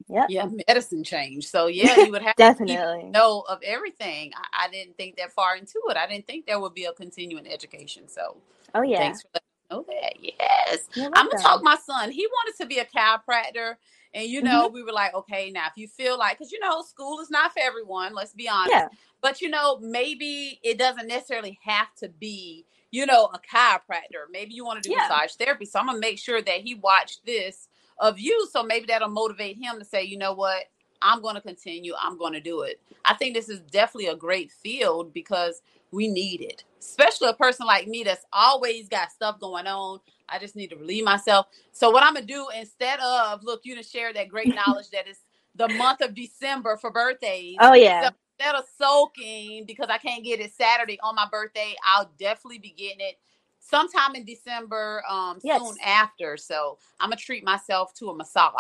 Yeah. 0.10 0.28
Yeah, 0.28 0.50
medicine 0.67 1.04
change. 1.04 1.48
So 1.48 1.67
yeah, 1.69 1.98
you 1.98 2.12
would 2.12 2.24
have 2.24 2.36
to 2.38 2.45
Definitely. 2.58 3.12
know 3.13 3.45
of 3.50 3.60
everything. 3.63 4.32
I, 4.36 4.65
I 4.65 4.69
didn't 4.69 4.98
think 4.98 5.17
that 5.17 5.34
far 5.34 5.58
into 5.58 5.80
it. 5.89 5.98
I 5.98 6.08
didn't 6.08 6.28
think 6.28 6.48
there 6.48 6.60
would 6.60 6.76
be 6.76 6.86
a 6.86 6.93
continuing 6.93 7.48
education. 7.48 8.10
So 8.10 8.38
Oh 8.76 8.84
yeah. 8.84 9.00
thanks 9.00 9.22
for 9.24 9.30
letting 9.34 9.48
us 9.72 9.72
know 9.72 9.86
that. 9.89 10.13
Yes. 10.22 10.89
I'm 11.13 11.26
gonna 11.28 11.36
talk 11.41 11.63
my 11.63 11.78
son. 11.78 12.12
He 12.12 12.28
wanted 12.28 12.58
to 12.62 12.67
be 12.67 12.80
a 12.80 12.86
chiropractor. 12.86 13.76
And 14.13 14.30
you 14.30 14.41
know, 14.43 14.67
Mm-hmm. 14.67 14.74
we 14.74 14.84
were 14.84 14.93
like, 14.93 15.15
okay, 15.15 15.52
now 15.52 15.67
if 15.67 15.74
you 15.78 15.88
feel 15.88 16.17
like, 16.19 16.38
because 16.39 16.52
you 16.52 16.60
know, 16.60 16.82
school 16.84 17.19
is 17.22 17.32
not 17.32 17.54
for 17.54 17.60
everyone, 17.62 18.13
let's 18.15 18.34
be 18.34 18.50
honest. 18.50 18.74
Yeah. 18.74 18.89
But 19.22 19.41
you 19.41 19.50
know, 19.50 19.80
maybe 19.80 20.60
it 20.63 20.78
doesn't 20.80 21.08
necessarily 21.08 21.60
have 21.63 21.93
to 21.98 22.10
be, 22.10 22.65
you 22.91 23.06
know, 23.06 23.25
a 23.34 23.39
chiropractor. 23.39 24.25
Maybe 24.32 24.54
you 24.54 24.65
want 24.65 24.82
to 24.84 24.89
do 24.89 24.95
Yeah. 24.95 25.08
massage 25.10 25.34
therapy. 25.34 25.65
So 25.65 25.80
I'm 25.80 25.88
gonna 25.88 25.99
make 25.99 26.19
sure 26.19 26.41
that 26.41 26.62
he 26.62 26.75
watched 26.75 27.25
this 27.25 27.67
of 27.99 28.19
you. 28.19 28.47
So 28.52 28.63
maybe 28.63 28.86
that'll 28.88 29.10
motivate 29.10 29.58
him 29.58 29.80
to 29.80 29.86
say, 29.86 30.04
you 30.04 30.17
know 30.17 30.34
what, 30.34 30.65
I'm 31.02 31.21
gonna 31.21 31.41
continue, 31.41 31.93
I'm 31.99 32.17
gonna 32.17 32.41
do 32.41 32.62
it. 32.62 32.82
I 33.06 33.13
think 33.15 33.36
this 33.36 33.49
is 33.49 33.60
definitely 33.62 34.08
a 34.08 34.15
great 34.15 34.52
field 34.52 35.13
because 35.13 35.62
we 35.91 36.08
need 36.08 36.41
it. 36.41 36.63
Especially 36.80 37.30
a 37.30 37.34
person 37.34 37.65
like 37.65 37.88
me 37.88 38.04
that's 38.04 38.25
always 38.34 38.88
got 38.89 39.12
stuff 39.12 39.39
going 39.39 39.67
on. 39.67 39.99
I 40.30 40.39
just 40.39 40.56
need 40.56 40.69
to 40.69 40.75
relieve 40.75 41.04
myself. 41.06 41.47
So 41.71 41.89
what 41.91 42.04
I'm 42.04 42.13
gonna 42.13 42.25
do 42.25 42.47
instead 42.58 42.99
of 43.02 43.43
look, 43.43 43.62
you 43.63 43.75
to 43.75 43.84
share 43.84 44.13
that 44.13 44.30
great 44.30 44.54
knowledge 44.56 44.89
that 44.91 45.08
is 45.08 45.19
the 45.56 45.67
month 45.69 46.02
of 46.02 46.13
December 46.15 46.78
for 46.78 46.91
birthdays. 46.91 47.58
Oh 47.60 47.73
yeah. 47.73 48.02
So 48.04 48.10
instead 48.39 48.56
of 48.56 48.65
soaking 48.78 49.65
because 49.65 49.88
I 49.89 49.97
can't 49.97 50.23
get 50.23 50.39
it 50.39 50.54
Saturday 50.54 50.99
on 51.04 51.15
my 51.15 51.28
birthday, 51.32 51.75
I'll 51.84 52.12
definitely 52.19 52.60
be 52.60 52.71
getting 52.71 53.02
it 53.02 53.15
sometime 53.60 54.15
in 54.15 54.25
December, 54.25 55.04
um, 55.10 55.39
Yes. 55.43 55.62
soon 55.62 55.75
after. 55.86 56.38
So 56.38 56.78
I'm 56.99 57.10
gonna 57.10 57.17
treat 57.17 57.43
myself 57.43 57.93
to 57.95 58.10
a 58.10 58.15
massage. 58.15 58.54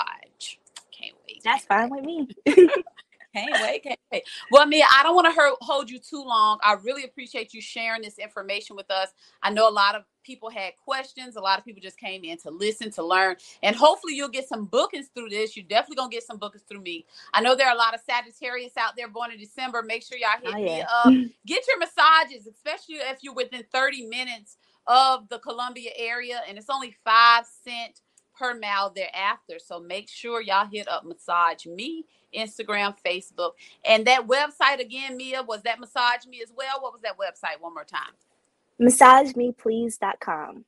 Can't 0.91 1.15
wait. 1.27 1.41
That's 1.43 1.65
fine 1.65 1.89
with 1.89 2.03
me. 2.03 2.27
Can't 3.35 3.61
wait. 3.61 3.83
Can't 3.83 3.99
wait. 4.11 4.23
Well, 4.51 4.65
Mia, 4.65 4.85
I 4.97 5.03
don't 5.03 5.15
want 5.15 5.33
to 5.33 5.55
hold 5.61 5.89
you 5.89 5.99
too 5.99 6.23
long. 6.23 6.59
I 6.63 6.73
really 6.83 7.03
appreciate 7.03 7.53
you 7.53 7.61
sharing 7.61 8.01
this 8.01 8.17
information 8.17 8.75
with 8.75 8.89
us. 8.91 9.09
I 9.43 9.51
know 9.51 9.69
a 9.69 9.71
lot 9.71 9.95
of 9.95 10.03
people 10.23 10.49
had 10.49 10.73
questions. 10.83 11.35
A 11.35 11.41
lot 11.41 11.59
of 11.59 11.65
people 11.65 11.81
just 11.81 11.99
came 11.99 12.23
in 12.23 12.37
to 12.39 12.49
listen, 12.49 12.91
to 12.91 13.03
learn, 13.03 13.35
and 13.63 13.75
hopefully 13.75 14.15
you'll 14.15 14.29
get 14.29 14.47
some 14.47 14.65
bookings 14.65 15.09
through 15.15 15.29
this. 15.29 15.55
You're 15.55 15.65
definitely 15.67 15.97
gonna 15.97 16.09
get 16.09 16.23
some 16.23 16.37
bookings 16.37 16.63
through 16.67 16.81
me. 16.81 17.05
I 17.33 17.41
know 17.41 17.55
there 17.55 17.67
are 17.67 17.73
a 17.75 17.77
lot 17.77 17.93
of 17.93 18.01
Sagittarius 18.01 18.77
out 18.77 18.95
there 18.97 19.07
born 19.07 19.31
in 19.31 19.39
December. 19.39 19.83
Make 19.83 20.03
sure 20.03 20.17
y'all 20.17 20.41
hit 20.41 20.53
Oh, 20.55 20.61
me 20.63 20.81
up. 20.81 21.31
Get 21.45 21.67
your 21.67 21.79
massages, 21.79 22.47
especially 22.47 22.95
if 22.95 23.19
you're 23.23 23.33
within 23.33 23.63
30 23.71 24.07
minutes 24.07 24.57
of 24.87 25.29
the 25.29 25.39
Columbia 25.39 25.91
area, 25.97 26.41
and 26.47 26.57
it's 26.57 26.69
only 26.69 26.95
five 27.05 27.45
cent 27.63 28.01
per 28.39 28.57
mile 28.57 28.91
thereafter. 28.95 29.59
So 29.59 29.79
make 29.79 30.09
sure 30.09 30.41
y'all 30.41 30.65
hit 30.65 30.87
up 30.87 31.03
Massage 31.05 31.65
Me, 31.65 32.05
Instagram, 32.35 32.95
Facebook, 33.05 33.51
and 33.85 34.07
that 34.07 34.27
website 34.27 34.79
again, 34.79 35.17
Mia, 35.17 35.43
was 35.43 35.61
that 35.63 35.79
Massage 35.79 36.25
Me 36.27 36.41
as 36.41 36.51
well? 36.55 36.77
What 36.79 36.93
was 36.93 37.01
that 37.01 37.17
website? 37.17 37.59
One 37.59 37.73
more 37.73 37.83
time. 37.83 38.13
MassageMePlease.com. 38.81 40.65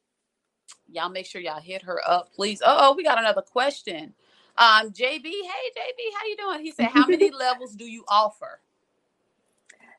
Y'all 0.91 1.09
make 1.09 1.25
sure 1.25 1.41
y'all 1.41 1.61
hit 1.61 1.81
her 1.83 2.01
up, 2.05 2.33
please. 2.33 2.61
Oh, 2.65 2.93
we 2.95 3.03
got 3.03 3.17
another 3.17 3.41
question. 3.41 4.13
Um, 4.57 4.91
JB, 4.91 5.23
hey 5.23 5.71
JB, 5.77 5.99
how 6.19 6.27
you 6.27 6.35
doing? 6.37 6.59
He 6.61 6.71
said, 6.71 6.87
How 6.87 7.07
many 7.07 7.31
levels 7.39 7.73
do 7.73 7.85
you 7.85 8.03
offer? 8.09 8.59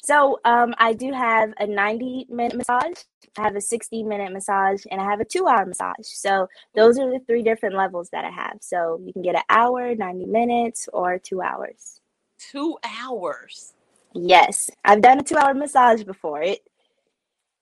So 0.04 0.40
um, 0.44 0.74
I 0.78 0.94
do 0.94 1.12
have 1.12 1.52
a 1.58 1.66
90 1.66 2.26
minute 2.30 2.56
massage, 2.56 2.98
I 3.38 3.42
have 3.42 3.56
a 3.56 3.60
60 3.60 4.02
minute 4.02 4.32
massage, 4.32 4.84
and 4.90 5.00
I 5.00 5.04
have 5.04 5.20
a 5.20 5.24
two 5.24 5.46
hour 5.46 5.64
massage. 5.66 6.06
So 6.06 6.48
those 6.74 6.98
are 6.98 7.10
the 7.10 7.20
three 7.26 7.42
different 7.42 7.76
levels 7.76 8.10
that 8.10 8.24
I 8.24 8.30
have. 8.30 8.58
So 8.60 9.00
you 9.04 9.12
can 9.12 9.22
get 9.22 9.36
an 9.36 9.42
hour, 9.48 9.94
90 9.94 10.26
minutes, 10.26 10.88
or 10.92 11.18
two 11.18 11.42
hours. 11.42 12.00
Two 12.38 12.78
hours. 12.84 13.74
Yes, 14.14 14.70
I've 14.84 15.02
done 15.02 15.20
a 15.20 15.22
two 15.22 15.36
hour 15.36 15.54
massage 15.54 16.02
before. 16.02 16.42
It 16.42 16.60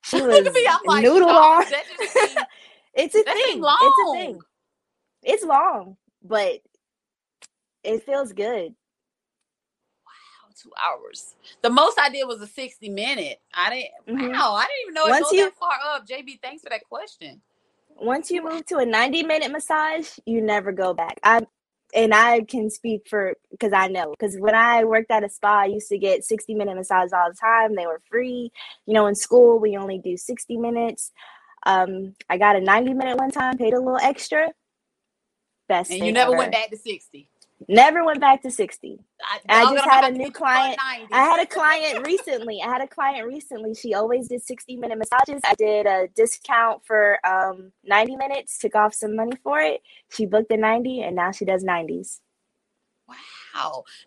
she 0.03 0.21
was 0.23 0.45
me, 0.55 0.79
like, 0.87 1.03
noodle 1.03 1.29
shocked. 1.29 1.35
long. 1.35 1.65
That 1.71 1.85
just 1.89 2.05
seems 2.13 2.47
It's 2.95 3.15
a 3.15 3.25
thing. 3.25 3.35
seems 3.53 3.67
It's 3.81 3.99
a 3.99 4.05
thing. 4.19 4.41
It's 5.23 5.45
long, 5.45 5.97
but 6.23 6.61
it 7.85 8.05
feels 8.05 8.33
good. 8.33 8.75
Two 10.63 10.71
hours. 10.81 11.35
The 11.63 11.71
most 11.71 11.99
I 11.99 12.11
did 12.11 12.25
was 12.27 12.41
a 12.43 12.47
60 12.47 12.89
minute. 12.91 13.41
I 13.55 13.71
didn't 14.07 14.19
Mhm. 14.21 14.33
wow, 14.33 14.55
I 14.55 14.67
didn't 14.67 14.83
even 14.83 14.95
know 14.95 15.07
it 15.07 15.11
Once 15.11 15.25
goes 15.25 15.33
you- 15.33 15.45
that 15.45 15.55
far 15.57 15.79
up. 15.85 16.07
JB, 16.07 16.39
thanks 16.43 16.63
for 16.63 16.69
that 16.71 16.85
question. 16.89 17.41
Once 17.97 18.31
you 18.31 18.43
move 18.43 18.65
to 18.67 18.79
a 18.79 18.87
90 18.87 19.23
minute 19.23 19.51
massage, 19.51 20.19
you 20.27 20.41
never 20.43 20.73
go 20.73 20.93
back. 20.95 21.19
I 21.23 21.47
and 21.93 22.15
I 22.15 22.43
can 22.43 22.71
speak 22.71 23.09
for 23.09 23.35
because 23.51 23.73
I 23.73 23.89
know 23.89 24.11
because 24.11 24.37
when 24.39 24.55
I 24.55 24.85
worked 24.85 25.11
at 25.11 25.25
a 25.25 25.29
spa, 25.29 25.63
I 25.63 25.65
used 25.67 25.89
to 25.89 25.99
get 25.99 26.25
60 26.25 26.55
minute 26.55 26.77
massages 26.77 27.13
all 27.13 27.29
the 27.31 27.37
time. 27.37 27.75
They 27.75 27.87
were 27.87 28.01
free. 28.09 28.53
You 28.87 28.95
know, 28.95 29.07
in 29.07 29.15
school 29.15 29.59
we 29.59 29.77
only 29.77 29.99
do 29.99 30.17
60 30.17 30.57
minutes. 30.57 31.11
Um, 31.67 32.15
I 32.29 32.39
got 32.39 32.57
a 32.57 32.61
90 32.61 32.95
minute 32.95 33.19
one 33.19 33.31
time, 33.31 33.59
paid 33.59 33.75
a 33.75 33.79
little 33.79 33.99
extra. 34.01 34.53
Best 35.69 35.91
And 35.91 36.05
you 36.05 36.13
never 36.13 36.31
ever. 36.33 36.39
went 36.39 36.53
back 36.53 36.71
to 36.71 36.77
60. 36.77 37.29
Never 37.69 38.05
went 38.05 38.21
back 38.21 38.43
to 38.43 38.51
60. 38.51 38.99
I, 39.23 39.41
I 39.49 39.75
just 39.75 39.85
had 39.85 40.13
a 40.13 40.17
new 40.17 40.31
client. 40.31 40.79
I 40.81 41.23
had 41.23 41.41
a 41.41 41.47
client 41.47 42.07
recently. 42.07 42.61
I 42.63 42.69
had 42.69 42.81
a 42.81 42.87
client 42.87 43.27
recently. 43.27 43.75
She 43.75 43.95
always 43.95 44.29
did 44.29 44.43
60 44.43 44.77
minute 44.77 44.99
massages. 44.99 45.43
I 45.45 45.55
did 45.55 45.87
a 45.87 46.09
discount 46.17 46.85
for 46.87 47.19
um 47.27 47.73
90 47.85 48.17
minutes, 48.17 48.59
took 48.59 48.75
off 48.75 48.95
some 48.95 49.15
money 49.15 49.37
for 49.43 49.61
it. 49.61 49.83
She 50.11 50.27
booked 50.27 50.49
the 50.49 50.57
90 50.57 51.03
and 51.03 51.17
now 51.17 51.33
she 51.33 51.45
does 51.45 51.65
90s. 51.65 52.21
Wow, 53.09 53.17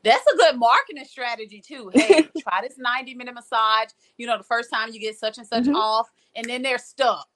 that's 0.04 0.26
a 0.34 0.36
good 0.38 0.58
marketing 0.58 1.06
strategy 1.06 1.62
too. 1.62 1.92
Hey, 1.94 2.24
try 2.40 2.62
this 2.62 2.78
90 2.78 3.16
minute 3.16 3.34
massage. 3.36 3.90
You 4.18 4.28
know, 4.28 4.38
the 4.38 4.44
first 4.44 4.70
time 4.72 4.90
you 4.94 5.00
get 5.00 5.18
such 5.18 5.38
and 5.38 5.48
such 5.48 5.66
Mhm. 5.66 5.76
off, 5.76 6.10
and 6.36 6.46
then 6.46 6.62
they're 6.62 6.78
stuck. 6.78 7.28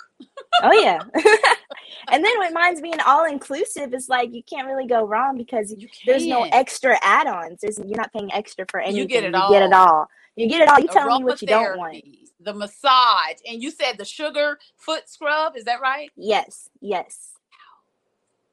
Oh 0.64 0.72
yeah. 0.72 1.00
and 2.12 2.24
then 2.26 2.40
with 2.40 2.54
mine's 2.54 2.82
being 2.88 3.00
all 3.06 3.26
inclusive, 3.26 3.94
it's 3.94 4.10
like 4.10 4.34
you 4.34 4.44
can't 4.44 4.68
really 4.68 4.88
go 4.88 5.06
wrong 5.06 5.38
because 5.38 5.74
You 5.78 5.88
there's 6.06 6.26
no 6.26 6.44
extra 6.44 6.98
add-ons. 7.02 7.64
You're 7.64 7.98
not 7.98 8.12
paying 8.14 8.32
extra 8.34 8.66
for 8.70 8.80
anything. 8.80 8.98
You 9.02 9.06
get 9.06 9.24
it 9.24 9.28
You 9.36 9.50
get 9.50 9.62
it 9.64 9.74
all. 9.74 9.88
all. 9.90 10.08
You 10.36 10.48
get 10.48 10.62
it 10.62 10.70
all. 10.70 10.80
You 10.80 10.88
tell 10.88 11.18
me 11.18 11.24
what 11.24 11.42
you 11.42 11.48
don't 11.48 11.78
want. 11.78 12.04
The 12.40 12.54
massage, 12.54 13.38
and 13.48 13.62
you 13.62 13.72
said 13.72 13.98
the 13.98 14.06
sugar 14.06 14.60
foot 14.78 15.10
scrub. 15.10 15.56
Is 15.58 15.66
that 15.66 15.82
right? 15.82 16.12
Yes. 16.16 16.70
Yes. 16.82 17.34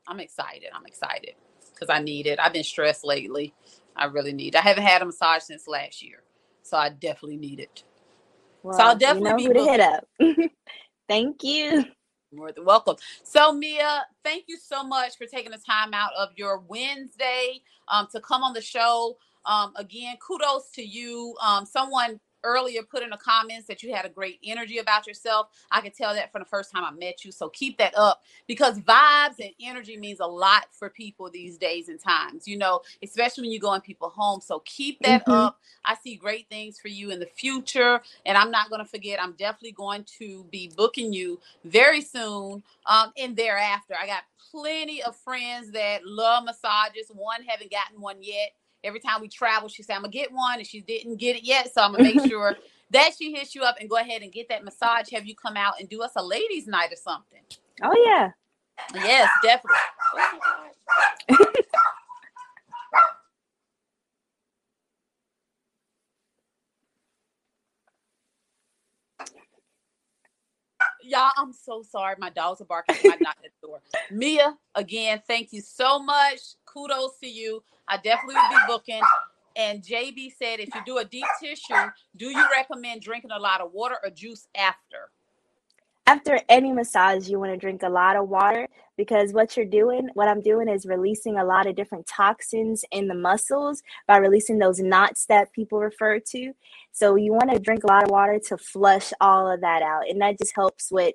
I'm 0.06 0.20
excited. 0.20 0.68
I'm 0.74 0.84
excited 0.86 1.34
because 1.84 2.00
I 2.00 2.02
need 2.02 2.26
it. 2.26 2.38
I've 2.38 2.52
been 2.52 2.64
stressed 2.64 3.04
lately. 3.04 3.54
I 3.96 4.06
really 4.06 4.32
need. 4.32 4.56
I 4.56 4.60
haven't 4.60 4.84
had 4.84 5.02
a 5.02 5.06
massage 5.06 5.42
since 5.42 5.68
last 5.68 6.02
year, 6.02 6.22
So 6.62 6.76
I 6.76 6.88
definitely 6.88 7.36
need 7.36 7.60
it. 7.60 7.84
Well, 8.62 8.76
so 8.76 8.84
I'll 8.84 8.96
definitely 8.96 9.44
you 9.44 9.48
know 9.50 9.60
who 9.60 9.66
to 9.66 9.70
hit 9.70 9.80
up. 9.80 10.08
Thank 11.08 11.44
you. 11.44 11.84
More 12.32 12.50
than 12.50 12.64
welcome. 12.64 12.96
So, 13.22 13.52
Mia, 13.52 14.06
thank 14.24 14.46
you 14.48 14.56
so 14.56 14.82
much 14.82 15.16
for 15.16 15.24
taking 15.24 15.52
the 15.52 15.58
time 15.58 15.94
out 15.94 16.10
of 16.18 16.30
your 16.34 16.58
Wednesday 16.66 17.62
um, 17.86 18.08
to 18.10 18.20
come 18.20 18.42
on 18.42 18.54
the 18.54 18.60
show. 18.60 19.18
Um, 19.46 19.72
again, 19.76 20.16
kudos 20.26 20.70
to 20.72 20.82
you. 20.82 21.36
Um, 21.40 21.64
someone 21.64 22.18
earlier 22.44 22.82
put 22.82 23.02
in 23.02 23.10
the 23.10 23.16
comments 23.16 23.66
that 23.66 23.82
you 23.82 23.92
had 23.92 24.04
a 24.04 24.08
great 24.08 24.38
energy 24.44 24.78
about 24.78 25.06
yourself. 25.06 25.48
I 25.70 25.80
could 25.80 25.94
tell 25.94 26.14
that 26.14 26.30
from 26.30 26.40
the 26.40 26.46
first 26.46 26.70
time 26.70 26.84
I 26.84 26.90
met 26.92 27.24
you. 27.24 27.32
So 27.32 27.48
keep 27.48 27.78
that 27.78 27.96
up 27.96 28.22
because 28.46 28.78
vibes 28.80 29.40
and 29.40 29.50
energy 29.60 29.96
means 29.96 30.20
a 30.20 30.26
lot 30.26 30.66
for 30.70 30.90
people 30.90 31.30
these 31.30 31.56
days 31.58 31.88
and 31.88 31.98
times, 31.98 32.46
you 32.46 32.56
know, 32.56 32.82
especially 33.02 33.42
when 33.42 33.52
you 33.52 33.60
go 33.60 33.74
in 33.74 33.80
people 33.80 34.10
home. 34.10 34.40
So 34.40 34.62
keep 34.64 35.00
that 35.00 35.22
mm-hmm. 35.22 35.32
up. 35.32 35.58
I 35.84 35.96
see 35.96 36.16
great 36.16 36.48
things 36.48 36.78
for 36.78 36.88
you 36.88 37.10
in 37.10 37.18
the 37.18 37.26
future. 37.26 38.00
And 38.26 38.38
I'm 38.38 38.50
not 38.50 38.70
going 38.70 38.82
to 38.82 38.88
forget, 38.88 39.22
I'm 39.22 39.32
definitely 39.32 39.72
going 39.72 40.04
to 40.18 40.44
be 40.50 40.70
booking 40.76 41.12
you 41.12 41.40
very 41.64 42.00
soon 42.00 42.62
um, 42.86 43.12
and 43.16 43.36
thereafter. 43.36 43.94
I 44.00 44.06
got 44.06 44.24
plenty 44.50 45.02
of 45.02 45.16
friends 45.16 45.72
that 45.72 46.04
love 46.04 46.44
massages. 46.44 47.10
One 47.12 47.42
haven't 47.42 47.70
gotten 47.70 48.00
one 48.00 48.18
yet 48.20 48.50
every 48.84 49.00
time 49.00 49.20
we 49.20 49.28
travel, 49.28 49.68
she 49.68 49.82
said, 49.82 49.96
I'm 49.96 50.02
gonna 50.02 50.12
get 50.12 50.32
one, 50.32 50.58
and 50.58 50.66
she 50.66 50.80
didn't 50.80 51.16
get 51.16 51.36
it 51.36 51.44
yet. 51.44 51.72
So 51.72 51.82
I'm 51.82 51.92
gonna 51.92 52.04
make 52.04 52.20
sure 52.28 52.56
that 52.90 53.12
she 53.18 53.32
hits 53.32 53.54
you 53.54 53.62
up 53.62 53.76
and 53.80 53.90
go 53.90 53.96
ahead 53.96 54.22
and 54.22 54.32
get 54.32 54.48
that 54.50 54.64
massage. 54.64 55.10
Have 55.10 55.26
you 55.26 55.34
come 55.34 55.56
out 55.56 55.80
and 55.80 55.88
do 55.88 56.02
us 56.02 56.12
a 56.16 56.24
ladies' 56.24 56.66
night 56.66 56.92
or 56.92 56.96
something? 56.96 57.40
Oh 57.82 58.04
yeah. 58.04 58.30
Yes, 58.94 59.30
definitely. 59.42 59.78
Y'all, 71.06 71.30
I'm 71.36 71.52
so 71.52 71.82
sorry. 71.82 72.14
My 72.18 72.30
dogs 72.30 72.60
are 72.60 72.64
barking. 72.64 72.96
I 73.04 73.16
knocked 73.20 73.44
at 73.44 73.50
the 73.60 73.66
door. 73.66 73.80
Mia, 74.10 74.56
again, 74.74 75.20
thank 75.26 75.52
you 75.52 75.60
so 75.60 75.98
much. 75.98 76.40
Kudos 76.64 77.18
to 77.22 77.28
you. 77.28 77.62
I 77.86 77.98
definitely 77.98 78.36
will 78.36 78.48
be 78.48 78.56
booking. 78.66 79.02
And 79.56 79.82
JB 79.82 80.32
said, 80.38 80.60
if 80.60 80.74
you 80.74 80.80
do 80.86 80.98
a 80.98 81.04
deep 81.04 81.26
tissue, 81.40 81.74
do 82.16 82.26
you 82.30 82.44
recommend 82.50 83.02
drinking 83.02 83.30
a 83.30 83.38
lot 83.38 83.60
of 83.60 83.72
water 83.72 83.96
or 84.02 84.10
juice 84.10 84.48
after? 84.56 85.10
After 86.06 86.38
any 86.50 86.70
massage, 86.70 87.30
you 87.30 87.40
want 87.40 87.52
to 87.52 87.56
drink 87.56 87.82
a 87.82 87.88
lot 87.88 88.16
of 88.16 88.28
water 88.28 88.68
because 88.98 89.32
what 89.32 89.56
you're 89.56 89.64
doing, 89.64 90.10
what 90.12 90.28
I'm 90.28 90.42
doing 90.42 90.68
is 90.68 90.84
releasing 90.84 91.38
a 91.38 91.44
lot 91.44 91.66
of 91.66 91.76
different 91.76 92.06
toxins 92.06 92.84
in 92.90 93.08
the 93.08 93.14
muscles 93.14 93.82
by 94.06 94.18
releasing 94.18 94.58
those 94.58 94.80
knots 94.80 95.24
that 95.26 95.52
people 95.54 95.78
refer 95.78 96.18
to. 96.18 96.52
So 96.92 97.16
you 97.16 97.32
want 97.32 97.50
to 97.52 97.58
drink 97.58 97.84
a 97.84 97.86
lot 97.86 98.04
of 98.04 98.10
water 98.10 98.38
to 98.48 98.58
flush 98.58 99.14
all 99.18 99.50
of 99.50 99.62
that 99.62 99.80
out. 99.80 100.02
And 100.06 100.20
that 100.20 100.38
just 100.38 100.54
helps 100.54 100.92
with 100.92 101.14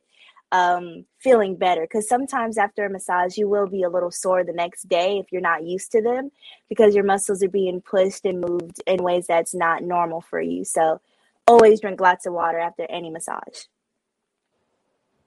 um, 0.51 1.05
feeling 1.19 1.55
better. 1.55 1.81
Because 1.81 2.09
sometimes 2.09 2.57
after 2.57 2.85
a 2.85 2.89
massage, 2.89 3.37
you 3.37 3.47
will 3.47 3.67
be 3.67 3.83
a 3.83 3.89
little 3.89 4.11
sore 4.11 4.43
the 4.43 4.53
next 4.53 4.89
day 4.89 5.19
if 5.19 5.31
you're 5.31 5.39
not 5.39 5.67
used 5.67 5.91
to 5.91 6.01
them 6.01 6.31
because 6.67 6.95
your 6.95 7.03
muscles 7.03 7.43
are 7.43 7.49
being 7.49 7.79
pushed 7.81 8.25
and 8.25 8.41
moved 8.41 8.81
in 8.87 9.03
ways 9.03 9.27
that's 9.27 9.53
not 9.53 9.83
normal 9.83 10.21
for 10.21 10.41
you. 10.41 10.65
So 10.65 10.99
always 11.45 11.79
drink 11.79 12.01
lots 12.01 12.25
of 12.25 12.33
water 12.33 12.57
after 12.57 12.87
any 12.89 13.11
massage. 13.11 13.65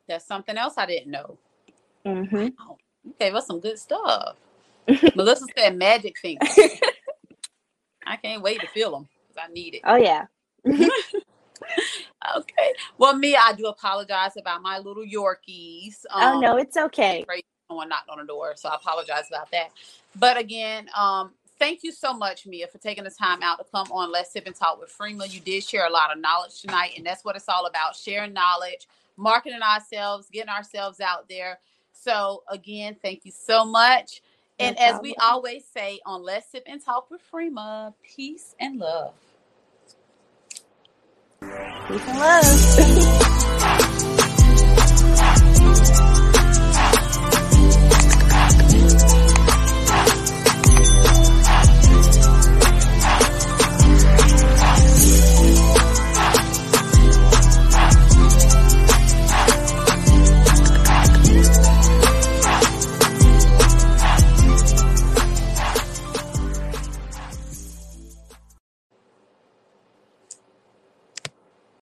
That's 0.08 0.26
something 0.26 0.56
else 0.56 0.74
I 0.76 0.86
didn't 0.86 1.10
know. 1.10 1.38
Mm-hmm. 2.04 2.48
Wow. 2.58 2.78
You 3.04 3.14
gave 3.18 3.34
us 3.34 3.46
some 3.46 3.60
good 3.60 3.78
stuff. 3.78 4.36
Melissa 5.16 5.46
said 5.56 5.76
magic 5.76 6.18
fingers. 6.18 6.50
I 8.04 8.16
can't 8.16 8.42
wait 8.42 8.60
to 8.60 8.66
feel 8.68 8.90
them 8.90 9.08
because 9.28 9.48
I 9.48 9.52
need 9.52 9.74
it. 9.74 9.82
Oh, 9.84 9.96
yeah. 9.96 10.26
okay. 12.36 12.72
Well, 12.98 13.16
me, 13.16 13.36
I 13.36 13.52
do 13.52 13.66
apologize 13.66 14.36
about 14.36 14.62
my 14.62 14.78
little 14.78 15.04
Yorkies. 15.04 16.04
Um, 16.10 16.36
oh 16.36 16.40
no, 16.40 16.56
it's 16.56 16.76
okay. 16.76 17.24
Someone 17.68 17.88
knocked 17.88 18.08
on 18.08 18.18
the 18.18 18.24
door, 18.24 18.52
so 18.56 18.68
I 18.68 18.74
apologize 18.74 19.24
about 19.28 19.50
that. 19.52 19.70
But 20.16 20.36
again, 20.36 20.88
um, 20.96 21.32
thank 21.58 21.82
you 21.82 21.92
so 21.92 22.12
much, 22.12 22.46
Mia, 22.46 22.66
for 22.66 22.78
taking 22.78 23.04
the 23.04 23.10
time 23.10 23.42
out 23.42 23.58
to 23.58 23.64
come 23.72 23.90
on 23.92 24.12
Let's 24.12 24.32
Sip 24.32 24.46
and 24.46 24.54
Talk 24.54 24.80
with 24.80 24.94
Freema. 24.96 25.32
You 25.32 25.40
did 25.40 25.64
share 25.64 25.86
a 25.86 25.90
lot 25.90 26.14
of 26.14 26.20
knowledge 26.20 26.60
tonight, 26.60 26.92
and 26.96 27.06
that's 27.06 27.24
what 27.24 27.36
it's 27.36 27.48
all 27.48 27.66
about: 27.66 27.96
sharing 27.96 28.32
knowledge, 28.32 28.86
marketing 29.16 29.62
ourselves, 29.62 30.28
getting 30.30 30.50
ourselves 30.50 31.00
out 31.00 31.28
there. 31.28 31.58
So 31.92 32.42
again, 32.48 32.96
thank 33.00 33.24
you 33.24 33.32
so 33.32 33.64
much. 33.64 34.22
And 34.58 34.78
as 34.78 35.00
we 35.00 35.14
always 35.20 35.64
say 35.64 36.00
on 36.06 36.22
Let's 36.22 36.50
Sip 36.50 36.64
and 36.66 36.84
Talk 36.84 37.10
with 37.10 37.20
Freema, 37.32 37.94
peace 38.02 38.54
and 38.60 38.78
love. 38.78 39.14
Peace 41.40 42.02
and 42.06 42.18
love. 42.18 42.88